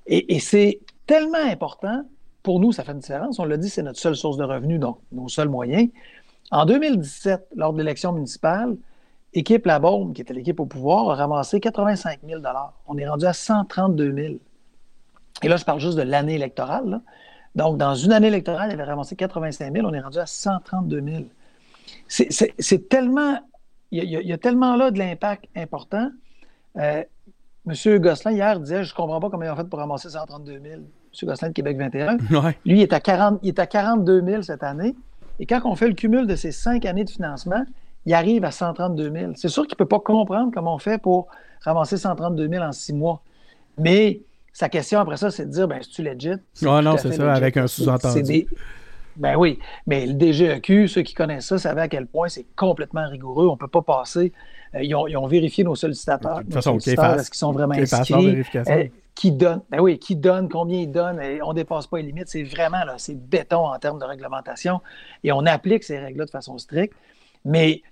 [0.06, 2.04] Et, et c'est tellement important,
[2.44, 3.40] pour nous, ça fait une différence.
[3.40, 5.88] On l'a dit, c'est notre seule source de revenus, donc nos seuls moyens.
[6.50, 8.76] En 2017, lors de l'élection municipale,
[9.34, 12.42] Équipe La Baume, qui était l'équipe au pouvoir, a ramassé 85 000
[12.86, 14.34] On est rendu à 132 000
[15.42, 17.00] Et là, je parle juste de l'année électorale.
[17.54, 21.02] Donc, dans une année électorale, il avait ramassé 85 000 On est rendu à 132
[21.02, 21.24] 000
[22.08, 23.38] C'est tellement...
[23.92, 26.10] Il y, a, tellement là de l'impact important.
[26.76, 27.04] Euh,
[27.66, 27.98] M.
[27.98, 30.64] Gosselin, hier, disait Je ne comprends pas comment ils ont fait pour ramasser 132 000.
[30.64, 30.82] M.
[31.22, 32.16] Gosselin de Québec 21.
[32.16, 34.96] Lui, il est, à 40, il est à 42 000 cette année.
[35.38, 37.64] Et quand on fait le cumul de ces cinq années de financement,
[38.06, 39.32] il arrive à 132 000.
[39.34, 41.28] C'est sûr qu'il ne peut pas comprendre comment on fait pour
[41.60, 43.22] ramasser 132 000 en six mois.
[43.78, 44.20] Mais
[44.52, 46.40] sa question après ça, c'est de dire, ben, est-ce tu legit?
[46.64, 48.46] Ah non, c'est ça, avec un sous-entendu.
[49.16, 53.08] Ben oui, mais le DGEQ, ceux qui connaissent ça, savaient à quel point c'est complètement
[53.08, 53.48] rigoureux.
[53.48, 54.30] On ne peut pas passer.
[54.74, 56.38] Euh, ils, ont, vérifié nos sollicitateurs.
[56.38, 58.42] De toute façon, est-ce qu'ils sont vraiment inscrits?
[59.16, 62.04] Qui donne, ben oui, qui donne, combien ils donnent, et on ne dépasse pas les
[62.04, 62.28] limites.
[62.28, 64.80] C'est vraiment, là, c'est béton en termes de réglementation.
[65.24, 66.94] Et on applique ces règles-là de façon stricte.
[67.44, 67.82] Mais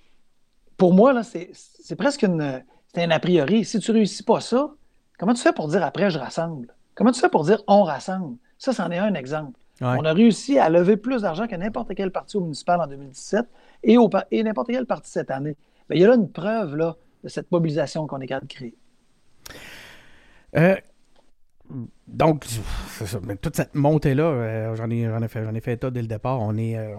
[0.76, 3.64] pour moi, là, c'est, presque une, c'est un a priori.
[3.64, 4.70] Si tu ne réussis pas ça,
[5.18, 6.68] comment tu fais pour dire après je rassemble?
[6.94, 8.37] Comment tu fais pour dire on rassemble?
[8.58, 9.58] Ça, c'en est un exemple.
[9.80, 13.44] On a réussi à lever plus d'argent que n'importe quel parti au municipal en 2017
[13.82, 15.56] et, au, et n'importe quel parti cette année.
[15.90, 18.74] il y a là une preuve là, de cette mobilisation qu'on est capable de créer.
[20.56, 20.76] Euh,
[22.06, 22.44] donc,
[23.40, 26.40] toute cette montée-là, euh, j'en ai, ai, fait, ai fait état dès le départ.
[26.40, 26.94] On est, euh,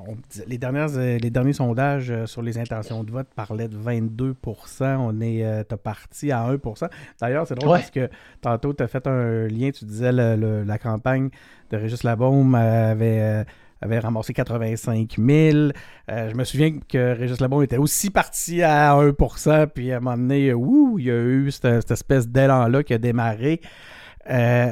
[0.48, 4.34] les, dernières, euh, les derniers sondages sur les intentions de vote parlaient de 22%
[4.98, 6.58] On est parti à 1
[7.22, 8.10] D'ailleurs, c'est drôle parce que
[8.42, 11.30] tantôt, tu as fait un lien, tu disais la campagne
[11.70, 13.46] de Régis Labaume avait
[13.82, 15.28] avait ramassé 85 000.
[16.08, 19.14] je me souviens que Régis Labaume était aussi parti à 1
[19.74, 22.94] puis à un moment donné, ouh, il y a eu cette, cette espèce d'élan-là qui
[22.96, 23.62] a démarré.
[24.30, 24.72] Euh,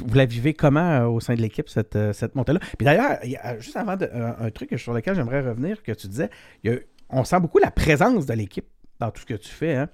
[0.00, 2.58] vous la vivez comment euh, au sein de l'équipe, cette, euh, cette montée-là?
[2.76, 3.18] Puis d'ailleurs,
[3.60, 6.30] juste avant, un, truc sur lequel j'aimerais revenir, que tu disais,
[7.10, 8.66] on sent beaucoup la présence de l'équipe
[8.98, 9.76] dans tout ce que tu fais.
[9.76, 9.88] Hein?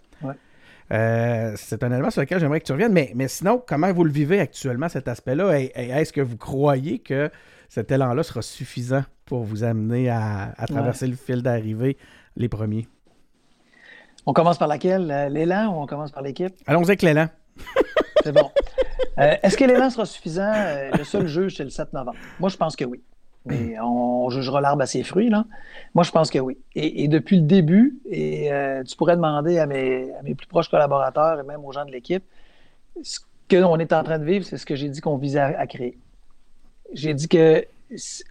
[1.57, 2.93] c'est un élément sur lequel j'aimerais que tu reviennes.
[2.93, 5.61] Mais, mais sinon, comment vous le vivez actuellement, cet aspect-là?
[5.61, 7.31] Et, est-ce que vous croyez que
[7.69, 11.97] cet élan-là sera suffisant pour vous amener à, traverser le fil d'arrivée
[12.37, 12.89] les premiers?
[14.27, 15.29] On commence par laquelle?
[15.31, 16.55] L'élan ou on commence par l'équipe?
[16.67, 17.29] Allons avec l'élan.
[18.23, 18.51] C'est bon.
[19.19, 20.53] Euh, est-ce que l'élan sera suffisant?
[20.55, 22.17] Euh, le seul juge, c'est le 7 novembre.
[22.39, 23.03] Moi, je pense que oui.
[23.47, 25.47] Mais on jugera l'arbre à ses fruits, là.
[25.95, 26.59] Moi, je pense que oui.
[26.75, 31.43] Et, depuis le début, et euh, tu pourrais demander à mes, plus proches collaborateurs et
[31.43, 32.23] même aux gens de l'équipe,
[33.03, 33.19] ce
[33.51, 35.99] qu'on est en train de vivre, c'est ce que j'ai dit qu'on visait à, créer.
[36.93, 37.65] J'ai dit que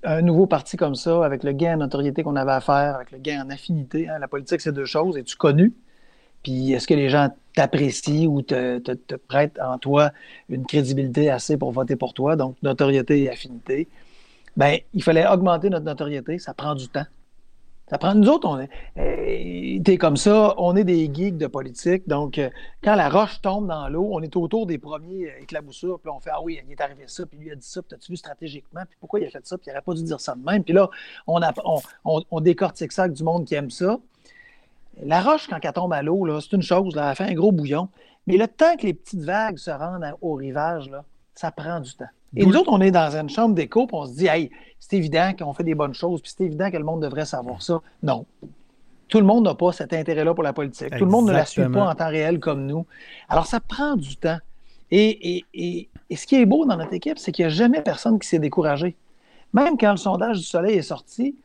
[0.03, 3.11] un nouveau parti comme ça, avec le gain en notoriété qu'on avait à faire, avec
[3.11, 5.17] le gain en affinité, hein, la politique, c'est deux choses.
[5.17, 5.73] Es-tu connu?
[6.43, 10.11] Puis est-ce que les gens t'apprécient ou te, te, prêtent en toi
[10.47, 13.87] une crédibilité assez pour voter pour toi, donc notoriété et affinité?
[14.55, 17.05] Bien, il fallait augmenter notre notoriété, ça prend du temps.
[17.89, 21.47] Ça prend, nous autres, on est, euh, t'es comme ça, on est des geeks de
[21.47, 22.51] politique, donc euh,
[22.83, 26.29] quand la roche tombe dans l'eau, on est autour des premiers éclaboussures, puis on fait,
[26.31, 28.81] ah oui, il est arrivé ça, puis lui a dit ça, puis as-tu vu stratégiquement,
[28.87, 30.73] puis pourquoi il a ça, puis il n'aurait pas dû dire ça de même, puis
[30.73, 30.87] là,
[31.25, 31.51] on, a,
[32.05, 33.99] on, on décortique ça avec du monde qui aime ça,
[35.03, 37.51] la roche, quand elle tombe à l'eau, c'est une chose, là, elle fait un gros
[37.51, 37.89] bouillon.
[38.27, 41.03] Mais le temps que les petites vagues se rendent au rivage, là,
[41.35, 42.09] ça prend du temps.
[42.35, 44.97] Et nous autres, on est dans une chambre d'écho, puis on se dit, hey, c'est
[44.97, 47.81] évident qu'on fait des bonnes choses, puis c'est évident que le monde devrait savoir ça.
[48.03, 48.25] Non.
[49.07, 50.95] Tout le monde n'a pas cet intérêt-là pour la politique.
[50.95, 52.85] Tout le monde ne la suit pas en temps réel comme nous.
[53.29, 54.37] Alors, ça prend du temps.
[54.91, 58.19] Et, et ce qui est beau dans notre équipe, c'est qu'il n'y a jamais personne
[58.19, 58.95] qui s'est découragé.
[59.53, 61.35] Même quand le sondage du Soleil est sorti,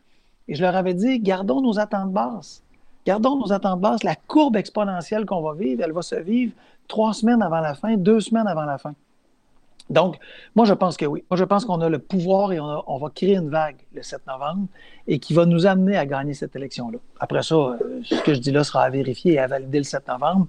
[0.49, 2.63] et je leur avais dit, gardons nos attentes basses.
[3.07, 4.03] Gardons nos attentes basses.
[4.03, 6.53] La courbe exponentielle qu'on va vivre, elle va se vivre
[6.89, 8.95] trois semaines avant la fin, deux semaines avant la fin.
[9.91, 10.17] Donc,
[10.55, 11.25] moi, je pense que oui.
[11.31, 14.27] Moi, je pense qu'on a le pouvoir et on, va créer une vague le 7
[14.27, 14.67] novembre
[15.07, 16.99] et qui va nous amener à gagner cette élection-là.
[17.21, 19.85] Après ça, euh, ce que je dis là sera à vérifier et à valider le
[19.85, 20.47] 7 novembre.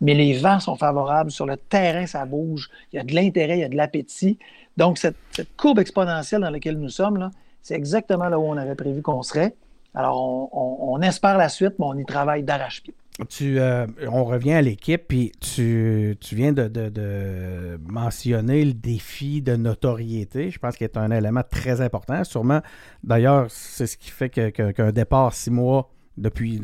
[0.00, 1.30] Mais les vents sont favorables.
[1.30, 2.70] Sur le terrain, ça bouge.
[2.92, 4.38] Il y a de l'intérêt, il y a de l'appétit.
[4.78, 5.16] Donc, cette,
[5.58, 9.54] courbe exponentielle dans laquelle nous sommes, c'est exactement là où on avait prévu qu'on serait.
[9.98, 12.94] Alors, on, espère la suite, mais on y travaille d'arrache-pied.
[13.28, 20.50] Tu, euh, on revient à l'équipe, puis tu, viens de, mentionner le défi de notoriété.
[20.50, 22.22] Je pense qu'il est un élément très important.
[22.22, 22.60] Sûrement,
[23.02, 26.60] d'ailleurs, c'est ce qui fait qu'un départ six mois depuis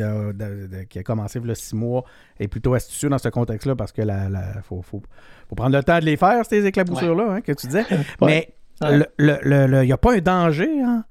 [0.89, 2.05] qui a commencé a six mois,
[2.39, 4.29] est plutôt astucieux dans ce contexte-là parce que la,
[4.63, 5.03] faut, faut,
[5.57, 7.85] prendre le temps de les faire, ces éclaboussures-là, hein, que tu disais.
[8.21, 11.05] Mais il n'y a pas un danger hein,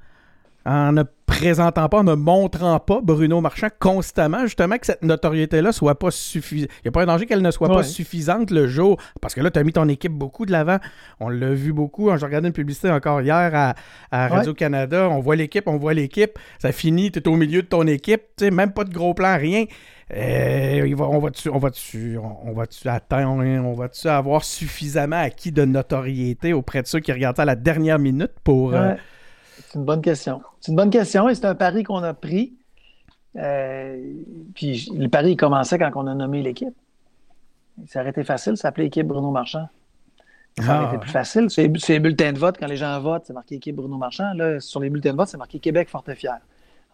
[0.65, 5.71] en ne présentant pas, en ne montrant pas Bruno Marchand constamment, justement, que cette notoriété-là
[5.71, 6.69] soit pas suffisante.
[6.79, 8.97] Il n'y a pas un danger qu'elle ne soit pas suffisante le jour.
[9.21, 10.77] Parce que là, tu as mis ton équipe beaucoup de l'avant.
[11.19, 12.09] On l'a vu beaucoup.
[12.17, 13.75] J'ai regardé une publicité encore hier
[14.11, 15.09] à, Radio-Canada.
[15.09, 16.37] On voit l'équipe, on voit l'équipe.
[16.59, 18.21] Ça finit, tu es au milieu de ton équipe.
[18.37, 19.65] Tu sais, même pas de gros plan, rien.
[20.15, 21.69] Euh, on va-tu on va
[22.45, 27.37] on va atteindre, on va-tu avoir suffisamment acquis de notoriété auprès de ceux qui regardent
[27.37, 28.73] ça à la dernière minute pour.
[28.75, 28.93] Euh,
[29.73, 30.43] c'est une bonne question.
[30.59, 32.53] C'est une bonne question et c'est un pari qu'on a pris.
[33.37, 34.13] Euh,
[34.53, 36.75] puis le pari commençait quand on a nommé l'équipe.
[37.87, 39.67] Ça aurait été facile, ça s'appelait équipe Bruno Marchand.
[40.59, 40.99] Ça aurait été ah.
[40.99, 41.49] plus facile.
[41.49, 44.31] Sur les, bulletins de vote, quand les gens votent, c'est marqué équipe Bruno Marchand.
[44.35, 46.37] Là, sur les bulletins de vote, c'est marqué Québec Fort et Fier.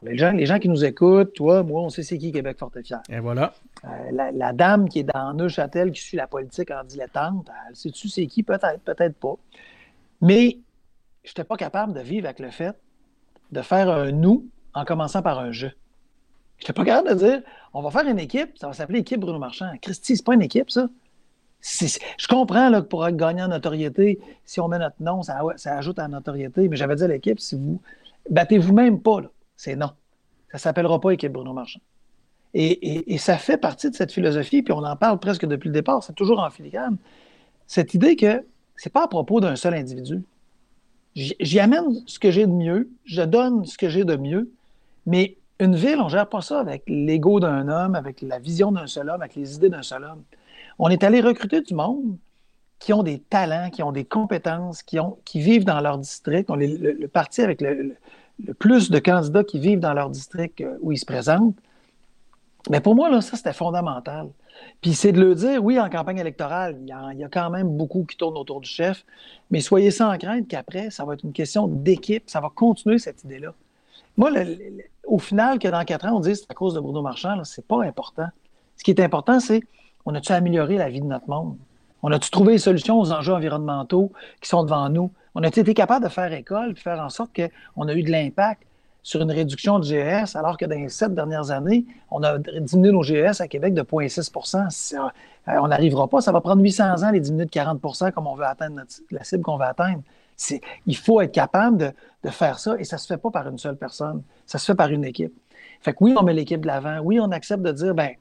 [0.02, 2.72] Les gens, les gens qui nous écoutent, toi, moi, on sait c'est qui Québec Fort
[3.10, 3.54] et voilà.
[3.84, 8.08] Euh, la, dame qui est dans Neuchâtel, qui suit la politique en dilettante, elle sait-tu
[8.08, 8.42] c'est qui?
[8.42, 9.36] Peut-être, peut-être pas.
[10.22, 10.60] Mais
[11.24, 12.76] je n'étais pas capable de vivre avec le fait
[13.52, 15.68] de faire un nous en commençant par un je.
[16.58, 17.42] Je n'étais pas capable de dire
[17.74, 19.72] on va faire une équipe, ça va s'appeler équipe Bruno Marchand.
[19.82, 20.88] Christy, c'est pas une équipe, ça.
[21.62, 26.00] Je comprends là, que pour gagner en notoriété, si on met notre nom, ça, ajoute
[26.00, 27.82] à la notoriété, mais j'avais dit à l'équipe, si vous
[28.30, 29.20] battez-vous même pas,
[29.58, 29.92] c'est non.
[30.52, 31.82] Ça ne s'appellera pas équipe Bruno Marchand.
[32.54, 36.04] Et, ça fait partie de cette philosophie, puis on en parle presque depuis le départ,
[36.04, 36.98] c'est toujours en filigrane.
[37.68, 38.44] Cette idée que
[38.76, 40.24] c'est pas à propos d'un seul individu
[41.20, 44.52] j'y amène ce que j'ai de mieux, je donne ce que j'ai de mieux,
[45.06, 48.72] mais une ville, on ne gère pas ça avec l'ego d'un homme, avec la vision
[48.72, 50.24] d'un seul homme, avec les idées d'un seul homme.
[50.78, 52.18] On est allé recruter du monde
[52.80, 56.50] qui ont des talents, qui ont des compétences, qui, ont, qui vivent dans leur district.
[56.50, 57.96] On est le, parti avec le,
[58.58, 61.58] plus de candidats qui vivent dans leur district euh, où ils se présentent.
[62.70, 64.30] Mais pour moi, là, ça, c'était fondamental.
[64.82, 68.06] Puis c'est de le dire, oui, en campagne électorale, il y, a, quand même beaucoup
[68.06, 69.06] qui tournent autour du chef,
[69.52, 73.24] mais soyez sans crainte qu'après, ça va être une question d'équipe, ça va continuer cette
[73.24, 73.54] idée-là.
[74.18, 74.32] Moi,
[75.06, 77.66] au final, que dans quatre ans, on dise c'est à cause de Bruno Marchand, c'est
[77.66, 78.28] pas important.
[78.78, 79.62] Ce qui est important, c'est
[80.06, 81.58] on a-tu amélioré la vie de notre monde?
[82.02, 85.12] On a-tu trouvé des solutions aux enjeux environnementaux qui sont devant nous?
[85.36, 88.12] On a-tu été capable de faire école et faire en sorte qu'on a eu de
[88.12, 88.64] l'impact?
[89.04, 92.92] Sur une réduction de GES, alors que dans les sept dernières années, on a diminué
[92.92, 96.22] nos GES à Québec de 0,6% euh, On n'arrivera pas.
[96.22, 98.82] Ça va prendre 800 ans, les diminuer de 40% comme on veut atteindre
[99.12, 100.02] la cible qu'on veut atteindre.
[100.86, 103.58] Il faut être capable de, faire ça et ça ne se fait pas par une
[103.58, 104.22] seule personne.
[104.46, 105.34] Ça se fait par une équipe.
[105.82, 107.00] Fait que oui, on met l'équipe de l'avant.
[107.00, 108.12] Oui, on accepte de dire, ben,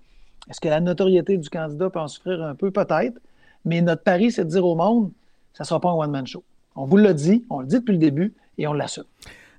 [0.48, 2.70] est-ce que la notoriété du candidat peut en souffrir un peu?
[2.70, 3.18] Peut-être.
[3.64, 5.10] Mais notre pari, c'est de dire au monde,
[5.52, 6.44] ça ne sera pas un one-man show.
[6.76, 9.04] On vous l'a dit, on le dit depuis le début et on l'assume.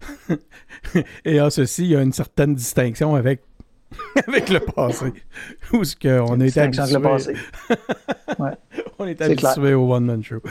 [1.26, 3.42] Et en ceci, il y a une certaine distinction avec,
[4.28, 5.14] avec le passé.
[5.74, 6.98] Où ce qu'on été habitué.
[8.40, 8.52] ouais.
[8.98, 10.42] on est habitué au one-man show.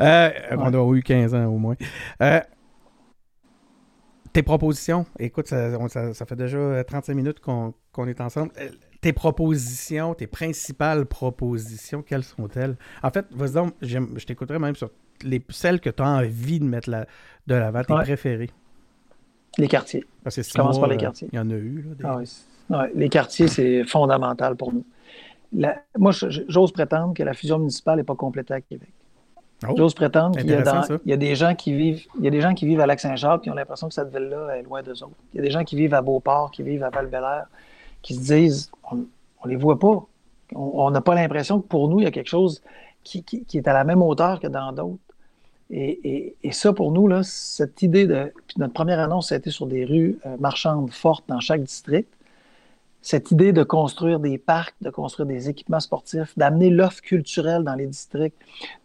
[0.00, 1.76] Euh, On a eu 15 ans au moins.
[2.22, 2.40] Euh,
[4.32, 7.74] tes propositions, écoute, ça, ça, fait déjà 35 minutes qu'on
[8.06, 8.52] est ensemble.
[8.60, 8.68] Euh,
[9.00, 12.76] tes propositions, tes principales propositions, quelles sont-elles?
[13.02, 14.90] En fait, vas-y je t'écouterai même sur
[15.22, 18.50] les, celles que tu as envie de mettre de l'avant, tes préférées.
[19.58, 20.04] Les quartiers.
[20.22, 21.28] Parce que commence par les quartiers.
[21.32, 21.84] Il y en a eu.
[22.00, 22.20] Là,
[22.70, 24.84] ah les quartiers, c'est fondamental pour nous.
[25.96, 28.90] moi, j'ose prétendre que la fusion municipale n'est pas complétée à Québec.
[29.66, 32.54] Oh, j'ose prétendre qu'il y, a des gens qui vivent, il y a des gens
[32.54, 35.16] qui vivent à Lac-Saint-Jacques qui ont l'impression que cette ville-là est loin d'eux autres.
[35.34, 37.08] Il y a des gens qui vivent à Beauport, qui vivent à val
[38.00, 40.06] qui se disent on ne les voit pas.
[40.54, 42.62] On n'a pas l'impression que pour nous, il y a quelque chose
[43.02, 45.02] qui, qui est à la même hauteur que dans d'autres.
[45.70, 48.32] Et, ça, pour nous, cette idée de.
[48.46, 51.62] Puis notre première annonce, ça a été sur des rues euh, marchandes fortes dans chaque
[51.62, 52.08] district.
[53.00, 57.74] Cette idée de construire des parcs, de construire des équipements sportifs, d'amener l'offre culturelle dans
[57.74, 58.36] les districts,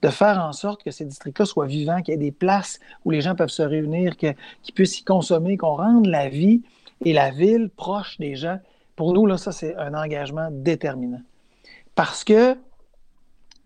[0.02, 3.12] de faire en sorte que ces districts-là soient vivants, qu'il y ait des places où
[3.12, 4.36] les gens peuvent se réunir, qu'ils
[4.76, 6.62] puissent y consommer, qu'on rende la vie
[7.04, 8.60] et la ville proche des gens.
[8.96, 11.22] Pour nous, ça, c'est un engagement déterminant.
[11.96, 12.56] Parce que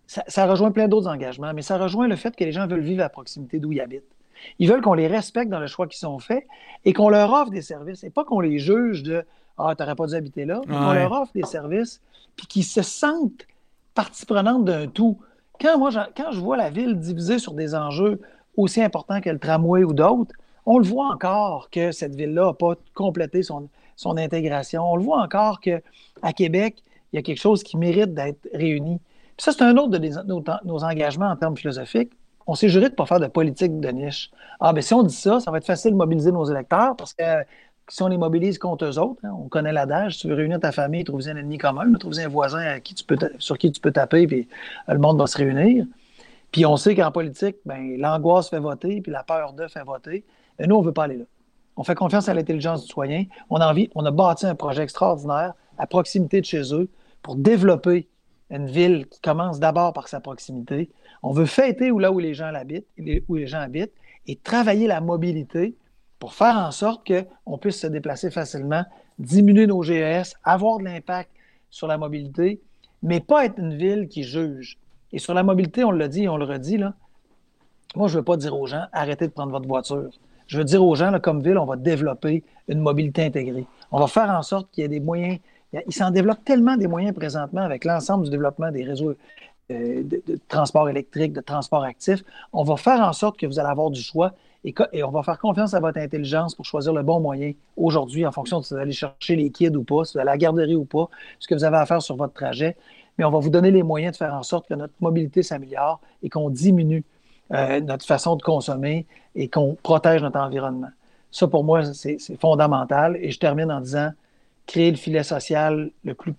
[0.08, 3.04] ça, rejoint plein d'autres engagements, mais ça rejoint le fait que les gens veulent vivre
[3.04, 4.16] à proximité d'où ils habitent.
[4.58, 6.46] Ils veulent qu'on les respecte dans le choix qui sont faits
[6.84, 9.24] et qu'on leur offre des services et pas qu'on les juge de
[9.58, 12.00] Ah, tu n'aurais pas dû habiter là, mais qu'on leur offre des services
[12.36, 13.46] puis qu'ils se sentent
[13.94, 15.18] partie prenante d'un tout.
[15.60, 18.20] Quand moi, quand je vois la ville divisée sur des enjeux
[18.56, 20.32] aussi importants que le tramway ou d'autres,
[20.64, 24.90] on le voit encore que cette ville-là n'a pas complété son, son intégration.
[24.90, 25.80] On le voit encore qu'à
[26.34, 26.82] Québec,
[27.12, 29.00] il y a quelque chose qui mérite d'être réuni
[29.38, 32.12] ça, c'est un autre de nos, engagements en termes philosophiques.
[32.46, 34.30] On s'est juré de ne pas faire de politique de niche.
[34.58, 37.12] Ah, ben si on dit ça, ça va être facile de mobiliser nos électeurs parce
[37.12, 37.22] que
[37.88, 40.60] si on les mobilise contre eux autres, hein, on connaît l'adage, si tu veux réunir
[40.60, 42.78] ta famille, trouve un ennemi commun, trouve un voisin
[43.38, 44.48] sur qui tu peux taper, puis
[44.88, 45.86] le monde va se réunir.
[46.52, 50.24] Puis on sait qu'en politique, ben, l'angoisse fait voter, puis la peur de fait voter.
[50.58, 51.24] Et nous, on ne veut pas aller là.
[51.76, 53.24] On fait confiance à l'intelligence du citoyen.
[53.50, 56.88] On a envie, on a bâti un projet extraordinaire à proximité de chez eux
[57.22, 58.08] pour développer
[58.50, 60.90] une ville qui commence d'abord par sa proximité.
[61.22, 62.86] On veut fêter où là où les gens habitent,
[64.26, 65.74] et travailler la mobilité
[66.18, 68.84] pour faire en sorte qu'on puisse se déplacer facilement,
[69.18, 71.30] diminuer nos GES, avoir de l'impact
[71.70, 72.60] sur la mobilité,
[73.02, 74.78] mais pas être une ville qui juge.
[75.12, 76.78] Et sur la mobilité, on l'a dit et on le redit,
[77.96, 80.10] moi, je ne veux pas dire aux gens, arrêtez de prendre votre voiture.
[80.46, 83.66] Je veux dire aux gens, là, comme ville, on va développer une mobilité intégrée.
[83.90, 85.38] On va faire en sorte qu'il y ait des moyens.
[85.72, 89.14] Il s'en développe tellement des moyens présentement avec l'ensemble du développement des réseaux
[89.70, 92.24] euh, de, transport électrique, de transport actif.
[92.52, 94.32] On va faire en sorte que vous allez avoir du choix
[94.64, 98.32] et, on va faire confiance à votre intelligence pour choisir le bon moyen aujourd'hui en
[98.32, 100.38] fonction de si vous allez chercher les kids ou pas, si vous allez à la
[100.38, 101.08] garderie ou pas,
[101.38, 102.76] ce que vous avez à faire sur votre trajet.
[103.18, 106.00] Mais on va vous donner les moyens de faire en sorte que notre mobilité s'améliore
[106.22, 107.04] et qu'on diminue
[107.52, 110.90] euh, notre façon de consommer et qu'on protège notre environnement.
[111.30, 113.16] Ça, pour moi, c'est fondamental.
[113.20, 114.10] Et je termine en disant
[114.68, 116.34] créer le filet social le plus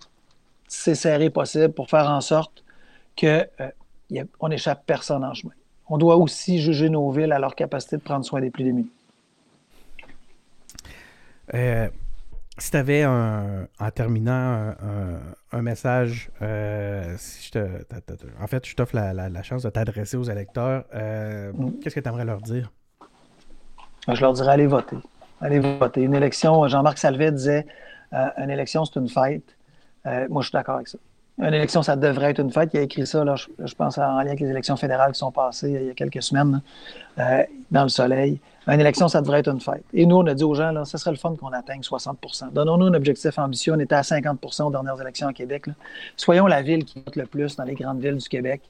[0.68, 2.64] serré possible pour faire en sorte
[3.20, 5.52] qu'on euh, n'échappe personne en chemin
[5.90, 8.90] on doit aussi juger nos villes à leur capacité de prendre soin des plus démunis.
[11.52, 11.88] Euh,
[12.56, 14.72] si tu avais en terminant
[15.52, 17.58] un, message, euh, si je
[18.40, 21.80] en fait, je t'offre la, chance de t'adresser aux électeurs, euh, mm.
[21.80, 22.70] qu'est-ce que tu aimerais leur dire?
[24.06, 24.96] Je leur dirais allez voter.
[25.40, 26.02] Allez voter.
[26.02, 27.66] Une élection, Jean-Marc Salvet disait
[28.12, 29.56] une élection, c'est une fête.
[30.04, 30.98] moi, je suis d'accord avec ça.
[31.42, 32.70] Une élection, ça devrait être une fête.
[32.74, 35.32] Il a écrit ça, là, je, pense, en lien avec les élections fédérales qui sont
[35.32, 36.60] passées il y a quelques semaines,
[37.18, 38.38] euh, dans le soleil.
[38.66, 39.84] Une élection, ça devrait être une fête.
[39.94, 42.52] Et nous, on a dit aux gens, là, ce serait le fun qu'on atteigne 60%
[42.52, 43.72] Donnons-nous un objectif ambitieux.
[43.74, 45.64] On était à 50% aux dernières élections au Québec.
[46.16, 48.60] Soyons la ville qui vote le plus dans les grandes villes du Québec.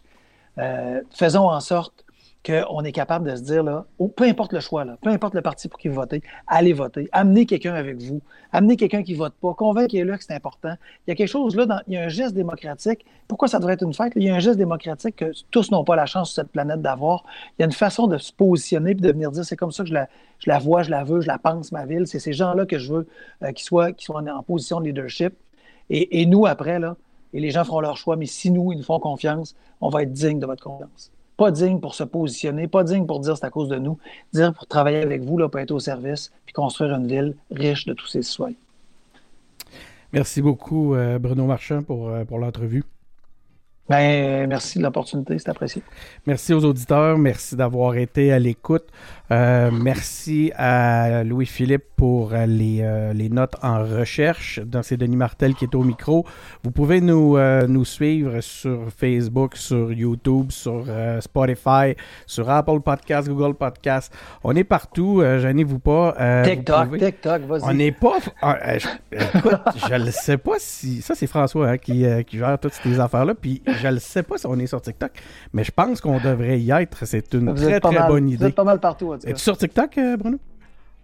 [0.58, 2.04] Euh, faisons en sorte
[2.44, 3.84] qu'on est capable de se dire, là,
[4.16, 7.08] peu importe le choix, là, peu importe le parti pour qui vous votez, allez voter.
[7.12, 8.22] Amenez quelqu'un avec vous.
[8.50, 9.52] Amenez quelqu'un qui ne vote pas.
[9.52, 10.74] Convaincez-le que c'est important.
[11.06, 13.04] Il y a quelque chose là, dans, il y a un geste démocratique.
[13.28, 14.14] Pourquoi ça devrait être une fête?
[14.16, 16.80] Il y a un geste démocratique que tous n'ont pas la chance sur cette planète
[16.80, 17.24] d'avoir.
[17.58, 19.84] Il y a une façon de se positionner et de venir dire, c'est comme ça
[19.84, 19.94] que je
[20.46, 22.06] la, vois, je la veux, je la pense, ma ville.
[22.06, 23.08] C'est ces gens-là que je veux
[23.42, 25.34] euh, qu'ils soient, soient en position de leadership.
[25.90, 26.96] Et, et nous, après, là,
[27.34, 30.04] et les gens feront leur choix, mais si nous, ils nous font confiance, on va
[30.04, 33.46] être digne de votre confiance pas digne pour se positionner, pas digne pour dire c'est
[33.46, 33.96] à cause de nous,
[34.34, 37.94] dire pour travailler avec vous, pour être au service, puis construire une ville riche de
[37.94, 38.58] tous ses citoyens.
[40.12, 42.84] Merci beaucoup, euh, Bruno Marchand, pour, euh, pour l'entrevue.
[43.90, 45.82] Ben, merci de l'opportunité, c'est apprécié.
[46.24, 48.84] Merci aux auditeurs, merci d'avoir été à l'écoute.
[49.32, 54.60] Euh, merci à Louis-Philippe pour euh, les, euh, les, notes en recherche.
[54.82, 56.26] C'est Denis Martel qui est au micro.
[56.64, 57.38] Vous pouvez nous,
[57.68, 60.84] nous suivre sur Facebook, sur YouTube, sur
[61.20, 61.94] Spotify,
[62.26, 64.12] sur Apple Podcast, Google Podcast.
[64.42, 66.42] On est partout, gênez-vous pas.
[66.44, 67.62] TikTok, TikTok, vas-y.
[67.64, 68.18] On n'est pas...
[68.42, 71.02] Ah, je, écoute, je ne sais pas si...
[71.02, 73.34] Ça, c'est François hein, qui, qui gère toutes ces affaires-là.
[73.34, 75.12] Puis je ne sais pas si on est sur TikTok,
[75.52, 77.06] mais je pense qu'on devrait y être.
[77.06, 78.36] C'est une très, très bonne idée.
[78.36, 80.38] Vous êtes pas mal partout, Es-tu sur TikTok, euh, Bruno?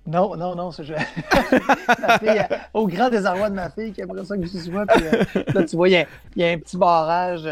[0.07, 0.95] Non, non, non, c'est je...
[0.95, 4.87] fille, euh, au grand désarroi de ma fille qui aimerait ça que je sois.
[4.87, 6.07] Puis, euh, là, tu vois, il
[6.37, 7.43] y, a un petit barrage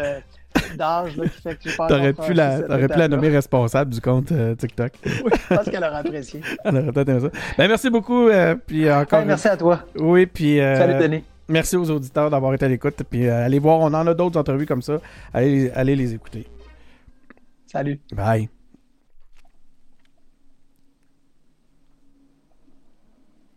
[0.77, 3.99] d'âge qui fait que j'ai pas T'aurais pu, la, aurais pu la nommer responsable du
[3.99, 4.93] compte TikTok.
[5.05, 6.39] oui, je pense qu'elle aurait apprécié.
[6.63, 7.39] Elle aurait peut-être aimé ça.
[7.57, 8.29] Ben, merci beaucoup.
[8.65, 9.25] puis encore.
[9.25, 9.81] merci à toi.
[9.97, 10.57] Oui, puis.
[10.59, 11.25] Salut, Denis.
[11.47, 13.03] Merci aux auditeurs d'avoir été à l'écoute.
[13.09, 14.99] Puis allez voir, on en a d'autres entrevues comme ça.
[15.33, 16.47] Allez, allez les écouter.
[17.67, 17.99] Salut.
[18.13, 18.49] Bye.